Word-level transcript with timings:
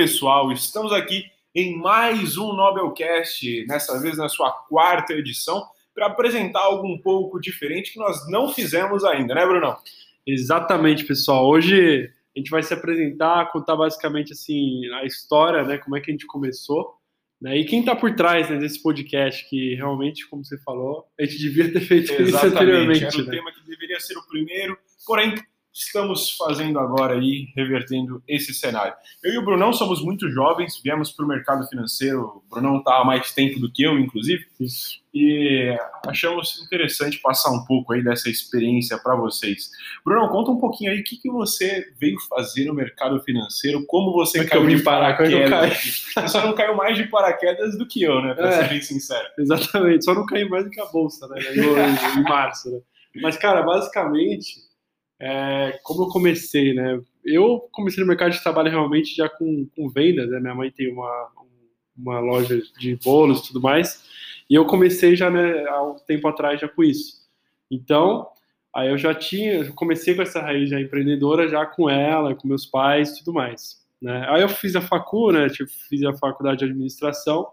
Pessoal, 0.00 0.50
estamos 0.50 0.94
aqui 0.94 1.26
em 1.54 1.76
mais 1.76 2.38
um 2.38 2.54
Nobelcast, 2.54 3.66
nessa 3.66 4.00
vez 4.00 4.16
na 4.16 4.30
sua 4.30 4.50
quarta 4.50 5.12
edição, 5.12 5.62
para 5.94 6.06
apresentar 6.06 6.60
algo 6.60 6.88
um 6.88 6.98
pouco 6.98 7.38
diferente 7.38 7.92
que 7.92 7.98
nós 7.98 8.26
não 8.30 8.48
fizemos 8.48 9.04
ainda, 9.04 9.34
né, 9.34 9.44
Brunão? 9.44 9.76
Exatamente, 10.26 11.04
pessoal. 11.04 11.46
Hoje 11.46 12.10
a 12.34 12.38
gente 12.38 12.50
vai 12.50 12.62
se 12.62 12.72
apresentar, 12.72 13.52
contar 13.52 13.76
basicamente 13.76 14.32
assim 14.32 14.86
a 14.94 15.04
história, 15.04 15.64
né, 15.64 15.76
como 15.76 15.94
é 15.98 16.00
que 16.00 16.10
a 16.10 16.14
gente 16.14 16.24
começou, 16.24 16.94
né, 17.38 17.58
e 17.58 17.66
quem 17.66 17.80
está 17.80 17.94
por 17.94 18.14
trás 18.14 18.48
né, 18.48 18.56
desse 18.56 18.82
podcast, 18.82 19.46
que 19.50 19.74
realmente, 19.74 20.26
como 20.30 20.42
você 20.42 20.56
falou, 20.62 21.04
a 21.20 21.26
gente 21.26 21.36
devia 21.36 21.70
ter 21.70 21.80
feito 21.80 22.10
Exatamente, 22.10 22.36
isso 22.36 22.46
anteriormente. 22.46 23.04
era 23.04 23.16
o 23.16 23.26
né? 23.26 23.30
tema 23.32 23.52
que 23.52 23.66
deveria 23.68 24.00
ser 24.00 24.16
o 24.16 24.26
primeiro, 24.26 24.78
porém 25.06 25.34
estamos 25.72 26.36
fazendo 26.36 26.78
agora 26.78 27.14
aí, 27.14 27.46
revertendo 27.56 28.22
esse 28.26 28.52
cenário. 28.52 28.92
Eu 29.22 29.34
e 29.34 29.38
o 29.38 29.44
Brunão 29.44 29.72
somos 29.72 30.02
muito 30.04 30.28
jovens, 30.30 30.80
viemos 30.82 31.12
para 31.12 31.24
o 31.24 31.28
mercado 31.28 31.66
financeiro, 31.68 32.42
o 32.44 32.50
Brunão 32.50 32.78
está 32.78 32.98
há 33.00 33.04
mais 33.04 33.32
tempo 33.32 33.58
do 33.60 33.70
que 33.70 33.82
eu, 33.84 33.98
inclusive, 33.98 34.44
e 35.14 35.76
achamos 36.06 36.60
interessante 36.62 37.18
passar 37.18 37.50
um 37.50 37.64
pouco 37.64 37.92
aí 37.92 38.02
dessa 38.02 38.28
experiência 38.28 38.98
para 38.98 39.14
vocês. 39.16 39.70
Brunão, 40.04 40.28
conta 40.28 40.50
um 40.50 40.58
pouquinho 40.58 40.90
aí 40.92 41.00
o 41.00 41.04
que, 41.04 41.16
que 41.16 41.30
você 41.30 41.92
veio 42.00 42.18
fazer 42.28 42.64
no 42.66 42.74
mercado 42.74 43.20
financeiro, 43.22 43.84
como 43.86 44.12
você 44.12 44.40
é 44.40 44.42
eu 44.42 44.48
caiu 44.48 44.66
de 44.66 44.74
é 44.76 44.82
paraquedas. 44.82 46.04
Você 46.14 46.40
não 46.40 46.54
caiu 46.54 46.76
mais 46.76 46.96
de 46.96 47.04
paraquedas 47.04 47.78
do 47.78 47.86
que 47.86 48.02
eu, 48.02 48.20
né, 48.22 48.34
para 48.34 48.48
É. 48.48 48.62
ser 48.62 48.68
bem 48.68 48.82
sincero. 48.82 49.26
Exatamente, 49.38 50.04
só 50.04 50.14
não 50.14 50.26
caí 50.26 50.48
mais 50.48 50.64
do 50.64 50.70
que 50.70 50.80
a 50.80 50.86
bolsa, 50.86 51.26
né? 51.28 51.40
Em, 51.54 51.60
em 52.20 52.22
março, 52.24 52.70
né? 52.70 52.80
Mas, 53.20 53.36
cara, 53.36 53.62
basicamente, 53.62 54.69
é, 55.20 55.78
como 55.82 56.04
eu 56.04 56.08
comecei, 56.08 56.72
né? 56.72 57.00
Eu 57.24 57.68
comecei 57.72 58.02
no 58.02 58.08
mercado 58.08 58.32
de 58.32 58.42
trabalho 58.42 58.70
realmente 58.70 59.14
já 59.14 59.28
com, 59.28 59.66
com 59.76 59.88
vendas, 59.90 60.30
né? 60.30 60.40
Minha 60.40 60.54
mãe 60.54 60.70
tem 60.70 60.90
uma, 60.90 61.28
uma 61.96 62.18
loja 62.18 62.60
de 62.78 62.96
bolos 62.96 63.40
e 63.40 63.48
tudo 63.48 63.60
mais, 63.60 64.02
e 64.48 64.54
eu 64.54 64.64
comecei 64.64 65.14
já, 65.14 65.30
né, 65.30 65.64
há 65.68 65.82
um 65.82 65.96
tempo 66.06 66.26
atrás 66.26 66.60
já 66.60 66.68
com 66.68 66.82
isso. 66.82 67.20
Então, 67.70 68.26
aí 68.74 68.88
eu 68.88 68.98
já 68.98 69.14
tinha, 69.14 69.54
eu 69.54 69.74
comecei 69.74 70.14
com 70.14 70.22
essa 70.22 70.40
raiz 70.40 70.70
já 70.70 70.80
empreendedora, 70.80 71.48
já 71.48 71.64
com 71.66 71.88
ela, 71.88 72.34
com 72.34 72.48
meus 72.48 72.66
pais 72.66 73.18
tudo 73.18 73.34
mais. 73.34 73.78
Né? 74.00 74.26
Aí 74.28 74.42
eu 74.42 74.48
fiz 74.48 74.74
a 74.74 74.80
facu, 74.80 75.30
né? 75.30 75.48
Tipo, 75.50 75.70
fiz 75.88 76.02
a 76.02 76.14
faculdade 76.14 76.60
de 76.60 76.64
administração, 76.64 77.46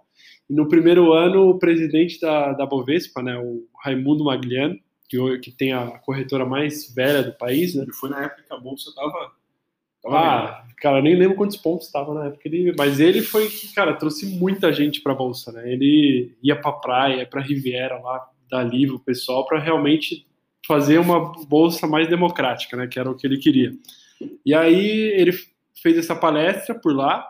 e 0.49 0.53
no 0.53 0.67
primeiro 0.67 1.11
ano, 1.11 1.49
o 1.49 1.59
presidente 1.59 2.19
da, 2.21 2.53
da 2.53 2.65
Bovespa, 2.65 3.21
né, 3.21 3.38
o 3.38 3.67
Raimundo 3.83 4.23
Magliano, 4.23 4.79
que, 5.08 5.39
que 5.39 5.52
tem 5.52 5.73
a 5.73 5.97
corretora 6.00 6.45
mais 6.45 6.94
velha 6.94 7.23
do 7.23 7.33
país, 7.33 7.75
né? 7.75 7.86
E 7.88 7.94
foi 7.94 8.09
na 8.09 8.23
época 8.23 8.44
que 8.44 8.53
a 8.53 8.58
bolsa 8.58 8.91
tava. 8.94 9.31
tava. 10.03 10.19
Ah, 10.19 10.66
cara, 10.77 11.00
eu 11.00 11.03
nem 11.03 11.16
lembro 11.16 11.38
quantos 11.38 11.58
pontos 11.58 11.88
estava 11.88 12.13
na 12.13 12.25
época. 12.25 12.41
Ele, 12.45 12.73
mas 12.77 13.00
ele 13.00 13.22
foi 13.22 13.47
que, 13.47 13.73
cara, 13.73 13.94
trouxe 13.94 14.25
muita 14.25 14.72
gente 14.73 15.02
para 15.02 15.13
a 15.13 15.16
bolsa, 15.16 15.52
né? 15.52 15.72
Ele 15.72 16.35
ia 16.44 16.55
para 16.55 16.73
praia, 16.73 17.25
para 17.25 17.41
Riviera 17.41 18.00
lá, 18.00 18.29
dar 18.50 18.63
livro 18.63 19.00
pessoal 19.00 19.45
para 19.45 19.59
realmente 19.59 20.25
fazer 20.66 20.97
uma 20.97 21.31
bolsa 21.45 21.88
mais 21.88 22.09
democrática, 22.09 22.75
né? 22.75 22.88
Que 22.88 23.00
era 23.00 23.09
o 23.09 23.16
que 23.16 23.25
ele 23.25 23.38
queria. 23.38 23.72
E 24.45 24.53
aí 24.53 25.12
ele 25.16 25.31
fez 25.81 25.97
essa 25.97 26.16
palestra 26.16 26.75
por 26.75 26.94
lá 26.94 27.25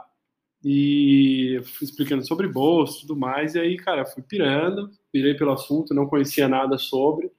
e 0.63 1.61
explicando 1.81 2.25
sobre 2.25 2.47
bolsa 2.47 2.97
e 2.97 3.01
tudo 3.01 3.15
mais. 3.15 3.55
E 3.55 3.59
aí, 3.59 3.77
cara, 3.77 4.05
fui 4.05 4.23
pirando, 4.23 4.89
pirei 5.11 5.35
pelo 5.35 5.51
assunto, 5.51 5.93
não 5.93 6.07
conhecia 6.07 6.47
nada 6.47 6.77
sobre. 6.77 7.31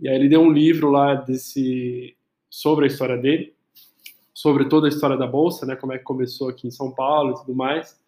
E 0.00 0.08
aí 0.08 0.14
ele 0.14 0.28
deu 0.28 0.40
um 0.40 0.52
livro 0.52 0.90
lá 0.90 1.14
desse 1.14 2.16
sobre 2.50 2.84
a 2.84 2.88
história 2.88 3.16
dele 3.16 3.56
sobre 4.36 4.68
toda 4.68 4.86
a 4.86 4.90
história 4.90 5.16
da 5.16 5.26
bolsa, 5.26 5.64
né, 5.64 5.74
como 5.74 5.94
é 5.94 5.98
que 5.98 6.04
começou 6.04 6.50
aqui 6.50 6.68
em 6.68 6.70
São 6.70 6.92
Paulo 6.92 7.32
e 7.32 7.40
tudo 7.40 7.54
mais. 7.54 7.98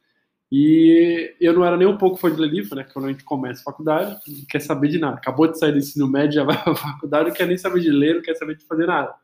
E 0.53 1.35
eu 1.41 1.55
não 1.55 1.65
era 1.65 1.75
nem 1.75 1.89
um 1.89 1.97
pouco 1.97 2.19
fã 2.19 2.31
de 2.31 2.39
ler 2.39 2.51
livro, 2.51 2.77
né, 2.77 2.85
quando 2.93 3.07
a 3.07 3.09
gente 3.09 3.25
começa 3.25 3.63
a 3.63 3.65
faculdade, 3.65 4.21
não 4.29 4.45
quer 4.47 4.61
saber 4.61 4.89
de 4.89 4.99
nada. 4.99 5.17
Acabou 5.17 5.51
de 5.51 5.59
sair 5.59 5.73
do 5.73 5.79
ensino 5.79 6.07
médio, 6.07 6.35
já 6.35 6.45
vai 6.45 6.57
para 6.63 6.73
a 6.73 6.77
faculdade, 6.77 7.31
não 7.31 7.35
quer 7.35 7.47
nem 7.47 7.57
saber 7.57 7.81
de 7.81 7.91
ler, 7.91 8.17
não 8.17 8.23
quer 8.23 8.35
saber 8.35 8.59
de 8.59 8.67
fazer 8.67 8.87
nada. 8.87 9.15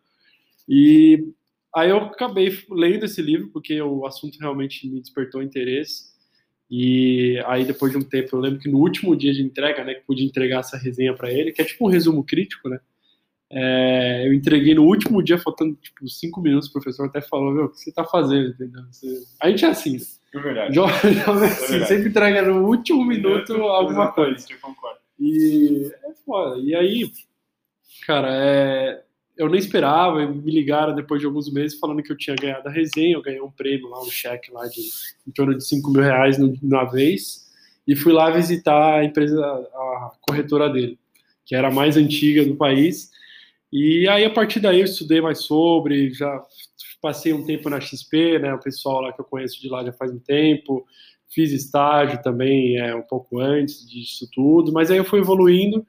E 0.67 1.31
aí 1.77 1.91
eu 1.91 1.99
acabei 1.99 2.59
lendo 2.71 3.05
esse 3.05 3.21
livro 3.21 3.51
porque 3.53 3.83
o 3.83 4.07
assunto 4.07 4.39
realmente 4.41 4.89
me 4.89 4.99
despertou 4.99 5.43
interesse. 5.43 6.14
E 6.77 7.41
aí 7.47 7.65
depois 7.65 7.93
de 7.93 7.99
um 7.99 8.03
tempo, 8.03 8.35
eu 8.35 8.41
lembro 8.41 8.59
que 8.59 8.69
no 8.69 8.79
último 8.79 9.15
dia 9.15 9.33
de 9.33 9.43
entrega, 9.43 9.85
né, 9.85 9.95
que 9.95 10.01
pude 10.05 10.25
entregar 10.25 10.59
essa 10.59 10.77
resenha 10.77 11.15
para 11.15 11.31
ele, 11.33 11.53
que 11.53 11.63
é 11.63 11.65
tipo 11.65 11.87
um 11.87 11.89
resumo 11.91 12.25
crítico, 12.25 12.69
né? 12.69 12.81
É, 13.49 14.27
eu 14.27 14.33
entreguei 14.35 14.75
no 14.75 14.83
último 14.85 15.23
dia, 15.23 15.39
faltando 15.39 15.77
tipo 15.81 16.09
cinco 16.09 16.41
minutos, 16.41 16.69
o 16.69 16.73
professor 16.73 17.07
até 17.07 17.21
falou, 17.21 17.53
meu, 17.53 17.67
o 17.67 17.69
que 17.69 17.79
você 17.79 17.93
tá 17.93 18.03
fazendo, 18.05 18.49
entendeu? 18.49 18.83
Você- 18.91 19.23
A 19.41 19.49
gente 19.49 19.65
é 19.65 19.69
assim, 19.69 19.99
É 20.35 20.39
verdade. 20.41 20.75
jovem 20.75 21.17
é 21.17 21.21
assim, 21.21 21.67
verdade. 21.69 21.87
sempre 21.89 22.09
entrega 22.09 22.43
no 22.43 22.67
último 22.67 23.05
minuto 23.05 23.53
alguma 23.55 24.05
Exatamente, 24.07 24.15
coisa. 24.15 24.47
Eu 24.55 24.59
concordo. 24.61 24.99
E 25.21 25.93
é 26.05 26.13
foda. 26.27 26.61
E 26.61 26.75
aí, 26.75 27.09
cara, 28.05 28.29
é, 28.33 29.03
eu 29.37 29.49
nem 29.49 29.59
esperava, 29.59 30.25
me 30.27 30.51
ligaram 30.51 30.95
depois 30.95 31.21
de 31.21 31.27
alguns 31.27 31.53
meses 31.53 31.79
falando 31.79 32.03
que 32.03 32.13
eu 32.13 32.17
tinha 32.17 32.37
ganhado 32.37 32.69
a 32.69 32.73
resenha, 32.73 33.15
eu 33.15 33.23
ganhei 33.23 33.41
um 33.41 33.51
prêmio 33.51 33.89
lá, 33.89 34.01
um 34.01 34.11
cheque 34.11 34.53
lá 34.53 34.67
de 34.67 34.81
em 35.27 35.33
torno 35.33 35.57
de 35.57 35.67
5 35.67 35.91
mil 35.91 36.03
reais 36.03 36.37
na 36.63 36.85
vez, 36.85 37.45
e 37.87 37.97
fui 37.97 38.13
lá 38.13 38.31
visitar 38.31 39.01
a 39.01 39.05
empresa, 39.05 39.41
a 39.45 40.13
corretora 40.21 40.71
dele, 40.71 40.99
que 41.45 41.55
era 41.55 41.69
a 41.69 41.73
mais 41.73 41.97
antiga 41.97 42.45
do 42.45 42.57
país. 42.57 43.11
E 43.73 44.09
aí, 44.09 44.25
a 44.25 44.31
partir 44.31 44.61
daí, 44.61 44.79
eu 44.79 44.85
estudei 44.85 45.21
mais 45.21 45.43
sobre, 45.43 46.15
já 46.15 46.41
passei 47.03 47.33
um 47.33 47.45
tempo 47.45 47.69
na 47.69 47.81
XP, 47.81 48.39
né, 48.39 48.55
o 48.55 48.61
pessoal 48.61 49.01
lá 49.01 49.13
que 49.13 49.21
eu 49.21 49.25
conheço 49.25 49.61
de 49.61 49.69
lá 49.69 49.85
já 49.85 49.93
faz 49.93 50.11
um 50.11 50.19
tempo, 50.19 50.87
fiz 51.29 51.53
estágio 51.53 52.23
também 52.23 52.79
é, 52.79 52.95
um 52.95 53.03
pouco 53.03 53.41
antes 53.41 53.87
disso 53.87 54.29
tudo, 54.33 54.73
mas 54.73 54.91
aí 54.91 54.99
eu 54.99 55.05
fui 55.05 55.19
evoluindo 55.19 55.85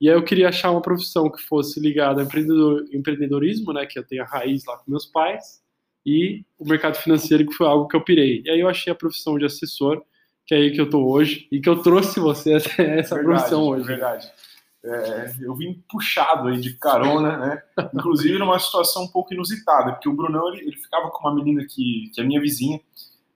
e 0.00 0.08
aí 0.08 0.14
eu 0.14 0.24
queria 0.24 0.48
achar 0.48 0.70
uma 0.70 0.80
profissão 0.80 1.30
que 1.30 1.42
fosse 1.42 1.78
ligada 1.78 2.20
ao 2.20 2.26
empreendedor, 2.26 2.84
empreendedorismo, 2.92 3.72
né, 3.72 3.84
que 3.84 3.98
eu 3.98 4.04
tenho 4.04 4.22
a 4.22 4.26
raiz 4.26 4.64
lá 4.64 4.76
com 4.78 4.90
meus 4.90 5.04
pais, 5.04 5.60
e 6.04 6.44
o 6.58 6.66
mercado 6.66 6.96
financeiro, 6.96 7.46
que 7.46 7.52
foi 7.52 7.66
algo 7.66 7.86
que 7.86 7.94
eu 7.94 8.00
pirei. 8.02 8.42
E 8.44 8.50
aí 8.50 8.60
eu 8.60 8.68
achei 8.68 8.90
a 8.90 8.96
profissão 8.96 9.38
de 9.38 9.44
assessor, 9.44 10.02
que 10.46 10.54
é 10.54 10.58
aí 10.58 10.70
que 10.72 10.80
eu 10.80 10.88
tô 10.88 11.06
hoje, 11.06 11.46
e 11.52 11.60
que 11.60 11.68
eu 11.68 11.82
trouxe 11.82 12.18
você 12.18 12.54
essa, 12.54 12.70
essa 12.82 13.14
Verdade, 13.14 13.24
profissão 13.24 13.62
hoje. 13.64 13.86
Verdade. 13.86 14.32
É, 14.82 15.34
eu 15.42 15.54
vim 15.54 15.82
puxado 15.90 16.48
aí 16.48 16.58
de 16.58 16.72
carona, 16.78 17.36
né? 17.36 17.62
Inclusive 17.92 18.38
numa 18.38 18.58
situação 18.58 19.02
um 19.02 19.08
pouco 19.08 19.34
inusitada, 19.34 19.92
porque 19.92 20.08
o 20.08 20.14
Brunão 20.14 20.48
ele, 20.54 20.62
ele 20.68 20.76
ficava 20.76 21.10
com 21.10 21.28
uma 21.28 21.34
menina 21.34 21.66
que, 21.68 22.10
que 22.14 22.20
é 22.20 22.24
minha 22.24 22.40
vizinha, 22.40 22.80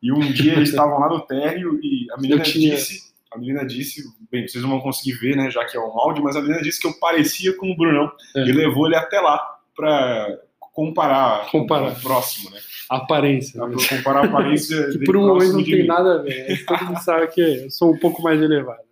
e 0.02 0.10
um 0.10 0.20
dia 0.32 0.54
eles 0.54 0.70
estavam 0.70 0.98
lá 0.98 1.08
no 1.08 1.20
térreo 1.20 1.78
e 1.82 2.06
a 2.12 2.16
menina 2.16 2.42
disse, 2.42 3.13
a 3.34 3.38
menina 3.38 3.66
disse, 3.66 4.02
bem, 4.30 4.46
vocês 4.46 4.62
não 4.62 4.70
vão 4.70 4.80
conseguir 4.80 5.12
ver, 5.18 5.36
né, 5.36 5.50
já 5.50 5.64
que 5.64 5.76
é 5.76 5.80
um 5.80 5.98
áudio, 5.98 6.22
mas 6.22 6.36
a 6.36 6.40
menina 6.40 6.62
disse 6.62 6.80
que 6.80 6.86
eu 6.86 6.92
parecia 6.98 7.56
com 7.56 7.70
o 7.70 7.76
Brunão 7.76 8.10
É. 8.36 8.40
e 8.40 8.52
levou 8.52 8.86
ele 8.86 8.96
até 8.96 9.20
lá 9.20 9.38
para 9.76 10.38
comparar, 10.72 11.50
Comparar. 11.50 11.92
com 11.92 11.98
o 11.98 12.02
próximo, 12.02 12.50
né? 12.50 12.58
A 12.90 12.96
aparência. 12.98 13.60
né? 13.66 13.74
Pra 13.76 13.96
comparar 13.96 14.20
a 14.20 14.24
aparência 14.26 14.88
Que 14.92 15.04
por 15.04 15.16
um 15.16 15.26
momento 15.26 15.52
não 15.54 15.64
tem 15.64 15.82
mim. 15.82 15.86
nada 15.86 16.14
a 16.14 16.18
ver. 16.22 16.46
Mas 16.48 16.64
todo 16.64 16.84
mundo 16.84 16.98
sabe 17.02 17.26
que 17.28 17.40
eu 17.40 17.70
sou 17.70 17.92
um 17.94 17.98
pouco 17.98 18.22
mais 18.22 18.40
elevado. 18.40 18.82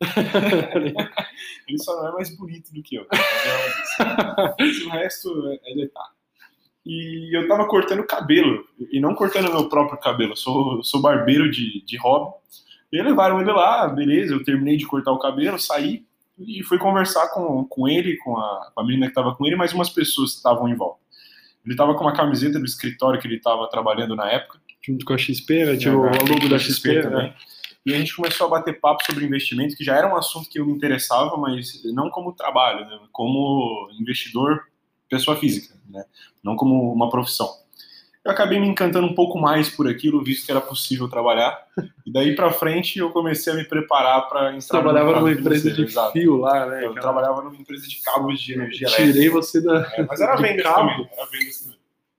Ele 1.68 1.78
só 1.78 1.94
não 2.02 2.08
é 2.08 2.12
mais 2.12 2.36
bonito 2.36 2.72
do 2.72 2.82
que 2.82 2.96
eu. 2.96 3.06
Mas 4.58 4.78
o 4.84 4.88
resto 4.90 5.48
é, 5.48 5.72
é 5.72 5.74
detalhe. 5.74 6.08
E 6.84 7.36
eu 7.36 7.46
tava 7.46 7.66
cortando 7.68 8.04
cabelo, 8.04 8.64
e 8.90 8.98
não 8.98 9.14
cortando 9.14 9.52
meu 9.52 9.68
próprio 9.68 9.98
cabelo, 10.00 10.32
eu 10.32 10.36
sou, 10.36 10.78
eu 10.78 10.82
sou 10.82 11.00
barbeiro 11.00 11.48
de, 11.50 11.84
de 11.84 11.96
hobby. 11.98 12.34
E 12.92 13.02
levaram 13.02 13.40
ele 13.40 13.52
lá, 13.52 13.88
beleza, 13.88 14.34
eu 14.34 14.44
terminei 14.44 14.76
de 14.76 14.86
cortar 14.86 15.12
o 15.12 15.18
cabelo, 15.18 15.58
saí 15.58 16.04
e 16.38 16.62
fui 16.64 16.78
conversar 16.78 17.28
com, 17.28 17.64
com 17.64 17.88
ele, 17.88 18.16
com 18.18 18.36
a, 18.36 18.70
com 18.74 18.80
a 18.80 18.84
menina 18.84 19.08
que 19.08 19.14
tava 19.14 19.34
com 19.34 19.46
ele, 19.46 19.56
mais 19.56 19.72
umas 19.72 19.88
pessoas 19.88 20.32
que 20.32 20.36
estavam 20.36 20.68
em 20.68 20.74
volta. 20.74 21.00
Ele 21.64 21.76
tava 21.76 21.94
com 21.94 22.04
uma 22.04 22.12
camiseta 22.12 22.58
do 22.58 22.64
escritório 22.64 23.20
que 23.20 23.26
ele 23.26 23.40
tava 23.40 23.68
trabalhando 23.68 24.16
na 24.16 24.30
época, 24.30 24.60
Junto 24.84 25.04
com 25.04 25.14
a 25.14 25.18
XP, 25.18 25.64
né? 25.64 25.78
É, 25.80 25.90
o 25.90 26.02
logo 26.02 26.48
da 26.48 26.58
XP, 26.58 27.02
né? 27.08 27.34
E 27.86 27.94
a 27.94 27.98
gente 27.98 28.14
começou 28.14 28.46
a 28.46 28.50
bater 28.50 28.80
papo 28.80 29.04
sobre 29.04 29.24
investimento, 29.24 29.76
que 29.76 29.84
já 29.84 29.96
era 29.96 30.12
um 30.12 30.16
assunto 30.16 30.48
que 30.48 30.58
eu 30.58 30.66
me 30.66 30.72
interessava, 30.72 31.36
mas 31.36 31.82
não 31.92 32.10
como 32.10 32.32
trabalho, 32.32 32.84
né? 32.86 32.98
como 33.10 33.88
investidor, 33.98 34.64
pessoa 35.08 35.36
física, 35.36 35.74
né? 35.88 36.04
não 36.44 36.54
como 36.54 36.92
uma 36.92 37.10
profissão. 37.10 37.48
Eu 38.24 38.30
acabei 38.30 38.60
me 38.60 38.68
encantando 38.68 39.06
um 39.06 39.14
pouco 39.14 39.36
mais 39.36 39.68
por 39.68 39.88
aquilo, 39.88 40.22
visto 40.22 40.46
que 40.46 40.52
era 40.52 40.60
possível 40.60 41.08
trabalhar. 41.08 41.58
E 42.06 42.12
daí 42.12 42.36
para 42.36 42.52
frente 42.52 42.98
eu 43.00 43.10
comecei 43.10 43.52
a 43.52 43.56
me 43.56 43.64
preparar 43.64 44.28
para 44.28 44.52
Você 44.52 44.68
trabalhava 44.68 45.18
numa 45.18 45.32
empresa 45.32 45.72
de 45.72 45.82
exato. 45.82 46.12
fio 46.12 46.36
lá, 46.36 46.66
né? 46.66 46.84
Eu 46.84 46.90
cara? 46.90 47.00
trabalhava 47.00 47.42
numa 47.42 47.56
empresa 47.56 47.88
de 47.88 48.00
cabos 48.00 48.40
de 48.40 48.52
energia 48.54 48.86
Tirei 48.88 49.06
elétrica. 49.06 49.32
você 49.32 49.60
da. 49.60 49.90
É, 49.96 50.02
mas 50.04 50.20
era 50.20 50.36
vendas 50.40 50.62
cabo. 50.62 50.88
também. 50.88 51.08
Era 51.16 51.26
vendas 51.32 51.60
também. 51.62 51.78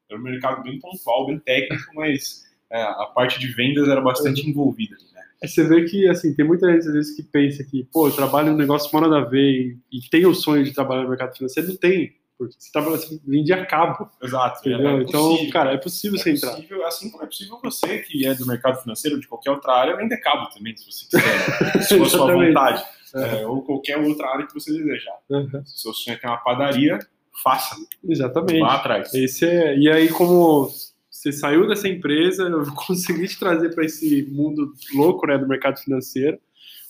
Era 0.10 0.20
um 0.20 0.24
mercado 0.24 0.64
bem 0.64 0.80
pontual, 0.80 1.26
bem 1.26 1.40
técnico, 1.40 1.96
mas 1.96 2.44
é, 2.70 2.82
a 2.84 3.06
parte 3.16 3.40
de 3.40 3.48
vendas 3.48 3.88
era 3.88 4.02
bastante 4.02 4.48
envolvida. 4.48 4.96
Né? 5.14 5.22
Aí 5.42 5.48
você 5.48 5.64
vê 5.64 5.86
que, 5.86 6.08
assim, 6.10 6.34
tem 6.36 6.46
muita 6.46 6.70
gente 6.70 6.86
às 6.86 6.94
vezes 6.94 7.16
que 7.16 7.24
pensa 7.24 7.64
que, 7.64 7.88
pô, 7.92 8.10
eu 8.10 8.12
trabalho 8.12 8.50
em 8.50 8.54
um 8.54 8.58
negócio 8.58 8.92
fora 8.92 9.08
da 9.10 9.22
ver 9.22 9.78
e, 9.92 9.98
e 10.00 10.10
tem 10.10 10.26
o 10.26 10.34
sonho 10.34 10.66
de 10.66 10.74
trabalhar 10.74 11.04
no 11.04 11.10
mercado 11.10 11.34
financeiro, 11.36 11.70
não 11.70 11.78
tem. 11.78 12.14
Porque 12.38 12.56
você, 12.58 12.72
tava, 12.72 12.90
você 12.92 13.20
vendia 13.26 13.66
cabo. 13.66 14.10
Exato. 14.22 14.68
É 14.68 15.02
então, 15.02 15.30
possível. 15.30 15.54
cara, 15.54 15.74
é 15.74 15.78
possível 15.78 16.20
É 16.20 16.24
você 16.24 16.32
entrar. 16.32 16.52
possível, 16.52 16.86
assim 16.86 17.12
como 17.12 17.24
é 17.24 17.28
possível 17.28 17.60
você, 17.64 18.00
que 18.00 18.26
é 18.26 18.34
do 18.34 18.46
mercado 18.46 18.82
financeiro 18.82 19.20
de 19.20 19.28
qualquer 19.28 19.52
outra 19.52 19.74
área, 19.74 19.96
vender 19.96 20.18
cabo 20.18 20.50
também, 20.50 20.76
se 20.76 20.86
você 20.86 21.06
quiser, 21.06 21.76
né? 21.76 21.82
se 21.84 21.98
for 21.98 22.06
a 22.06 22.10
sua 22.10 22.34
vontade. 22.34 22.84
É, 23.16 23.46
ou 23.46 23.62
qualquer 23.62 23.98
outra 23.98 24.28
área 24.28 24.48
que 24.48 24.54
você 24.54 24.72
desejar. 24.74 25.16
Uhum. 25.30 25.64
Se 25.66 25.82
seu 25.82 25.94
sonho 25.94 26.16
é 26.16 26.18
ter 26.18 26.28
uma 26.28 26.38
padaria, 26.38 26.98
faça. 27.44 27.76
Exatamente. 28.04 28.60
Vá 28.60 28.76
atrás. 28.76 29.14
Esse 29.14 29.46
é, 29.46 29.78
e 29.78 29.90
aí, 29.92 30.10
como 30.10 30.72
você 31.10 31.32
saiu 31.32 31.68
dessa 31.68 31.88
empresa, 31.88 32.44
eu 32.44 32.66
consegui 32.74 33.28
te 33.28 33.40
trazer 33.40 33.74
para 33.74 33.86
esse 33.86 34.24
mundo 34.32 34.74
louco 34.94 35.28
né, 35.28 35.38
do 35.38 35.48
mercado 35.48 35.78
financeiro. 35.78 36.40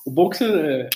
O 0.05 0.11
bom 0.11 0.29
que 0.29 0.37
você, 0.37 0.45
é, 0.45 0.89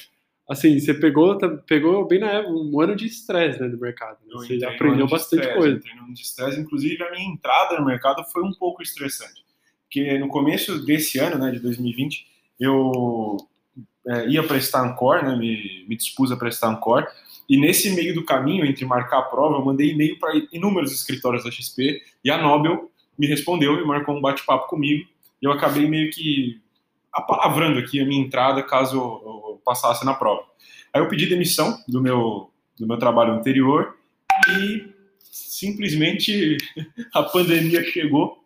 assim, 0.48 0.80
você 0.80 0.94
pegou, 0.94 1.38
tá- 1.38 1.50
pegou 1.68 2.08
bem 2.08 2.20
na 2.20 2.32
época, 2.32 2.54
um 2.54 2.80
ano 2.80 2.96
de 2.96 3.06
estresse 3.06 3.60
né, 3.60 3.68
do 3.68 3.78
mercado. 3.78 4.18
né? 4.26 4.34
Você 4.34 4.58
num 4.58 4.70
aprendeu 4.70 5.06
de 5.06 5.12
bastante 5.12 5.42
estresse, 5.42 5.60
coisa. 5.60 5.78
Entrei 5.78 5.94
ano 5.94 6.14
de 6.14 6.22
estresse, 6.22 6.60
inclusive 6.60 7.04
a 7.04 7.12
minha 7.12 7.30
entrada 7.30 7.78
no 7.78 7.86
mercado 7.86 8.24
foi 8.32 8.44
um 8.44 8.54
pouco 8.54 8.82
estressante. 8.82 9.46
Porque 9.84 10.18
no 10.18 10.28
começo 10.28 10.86
desse 10.86 11.18
ano, 11.20 11.38
né, 11.38 11.52
de 11.52 11.60
2020, 11.60 12.26
eu 12.60 13.38
é, 14.08 14.28
ia 14.28 14.44
prestar 14.44 14.82
Ancor, 14.88 15.24
né, 15.24 15.36
me, 15.36 15.86
me 15.88 15.96
dispus 15.96 16.32
a 16.32 16.38
prestar 16.38 16.70
Ancor, 16.70 17.06
e 17.50 17.58
nesse 17.58 17.92
meio 17.92 18.14
do 18.14 18.26
caminho, 18.26 18.66
entre 18.66 18.86
marcar 18.86 19.20
a 19.20 19.24
prova, 19.24 19.56
eu 19.56 19.66
mandei 19.66 19.92
e-mail 19.92 20.18
para 20.20 20.34
inúmeros 20.52 20.92
escritórios 20.92 21.44
da 21.44 21.52
XP, 21.52 22.02
e 22.24 22.30
a 22.30 22.38
Nobel 22.38 22.92
me 23.18 23.28
respondeu 23.28 23.80
e 23.82 23.86
marcou 23.86 24.16
um 24.16 24.22
bate-papo 24.22 24.68
comigo, 24.68 25.08
e 25.42 25.46
eu 25.46 25.52
acabei 25.52 25.88
meio 25.88 26.10
que 26.12 26.60
apalavrando 27.18 27.80
aqui 27.80 28.00
a 28.00 28.06
minha 28.06 28.24
entrada 28.24 28.62
caso 28.64 28.98
eu 28.98 29.62
passasse 29.66 30.06
na 30.06 30.14
prova. 30.14 30.44
Aí 30.94 31.02
eu 31.02 31.08
pedi 31.08 31.26
demissão 31.26 31.78
do 31.88 32.02
meu, 32.02 32.52
do 32.80 32.88
meu 32.88 32.98
trabalho 32.98 33.34
anterior, 33.34 33.98
e 34.60 34.94
simplesmente 35.20 36.58
a 37.14 37.24
pandemia 37.24 37.84
chegou 37.84 38.38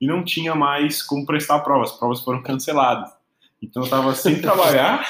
e 0.00 0.06
não 0.06 0.24
tinha 0.24 0.54
mais 0.54 1.02
como 1.02 1.26
prestar 1.26 1.58
provas. 1.60 1.90
As 1.90 1.98
provas 1.98 2.20
foram 2.22 2.42
canceladas. 2.42 3.10
Então 3.62 3.82
eu 3.82 3.84
estava 3.84 4.14
sem 4.14 4.38
trabalhar, 4.40 5.06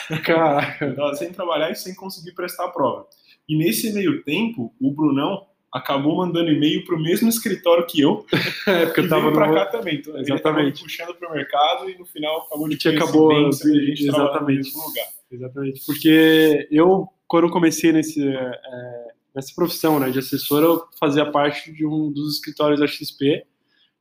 eu 0.81 0.97
tava 0.97 1.15
sem 1.15 1.33
trabalhar 1.33 1.71
e 1.71 1.77
sem 1.77 1.95
conseguir 1.95 2.33
prestar 2.33 2.65
a 2.65 2.71
prova. 2.71 3.07
E 3.49 3.57
nesse 3.57 3.93
meio 3.93 4.23
tempo, 4.25 4.75
o 4.81 4.91
Brunão 4.93 5.47
acabou 5.73 6.17
mandando 6.17 6.51
e-mail 6.51 6.85
para 6.85 6.97
o 6.97 7.01
mesmo 7.01 7.29
escritório 7.29 7.87
que 7.87 8.01
eu, 8.01 8.27
é 8.67 8.87
porque 8.87 9.01
eu 9.01 9.09
tava 9.09 9.23
veio 9.23 9.35
para 9.35 9.47
no... 9.47 9.55
cá 9.55 9.67
também. 9.67 9.97
Então, 9.97 10.19
Exatamente. 10.19 10.83
puxando 10.83 11.15
para 11.15 11.31
o 11.31 11.33
mercado 11.33 11.89
e 11.89 11.99
no 11.99 12.05
final 12.05 12.43
acabou 12.43 12.69
de 12.69 12.75
E 12.75 12.79
te 12.79 12.89
acabou, 12.89 13.31
a 13.31 13.51
gente 13.51 14.07
no 14.07 14.13
exatamente. 14.13 14.65
mesmo 14.65 14.87
lugar. 14.87 15.07
Exatamente. 15.31 15.87
Porque 15.87 16.69
eu, 16.71 17.09
quando 17.29 17.45
eu 17.45 17.51
comecei 17.51 17.93
nesse, 17.93 18.27
é, 18.27 19.09
nessa 19.35 19.55
profissão 19.55 20.01
né, 20.01 20.11
de 20.11 20.19
assessor, 20.19 20.63
eu 20.63 20.85
fazia 20.99 21.31
parte 21.31 21.73
de 21.73 21.87
um 21.87 22.11
dos 22.11 22.35
escritórios 22.35 22.81
da 22.81 22.87
XP. 22.87 23.45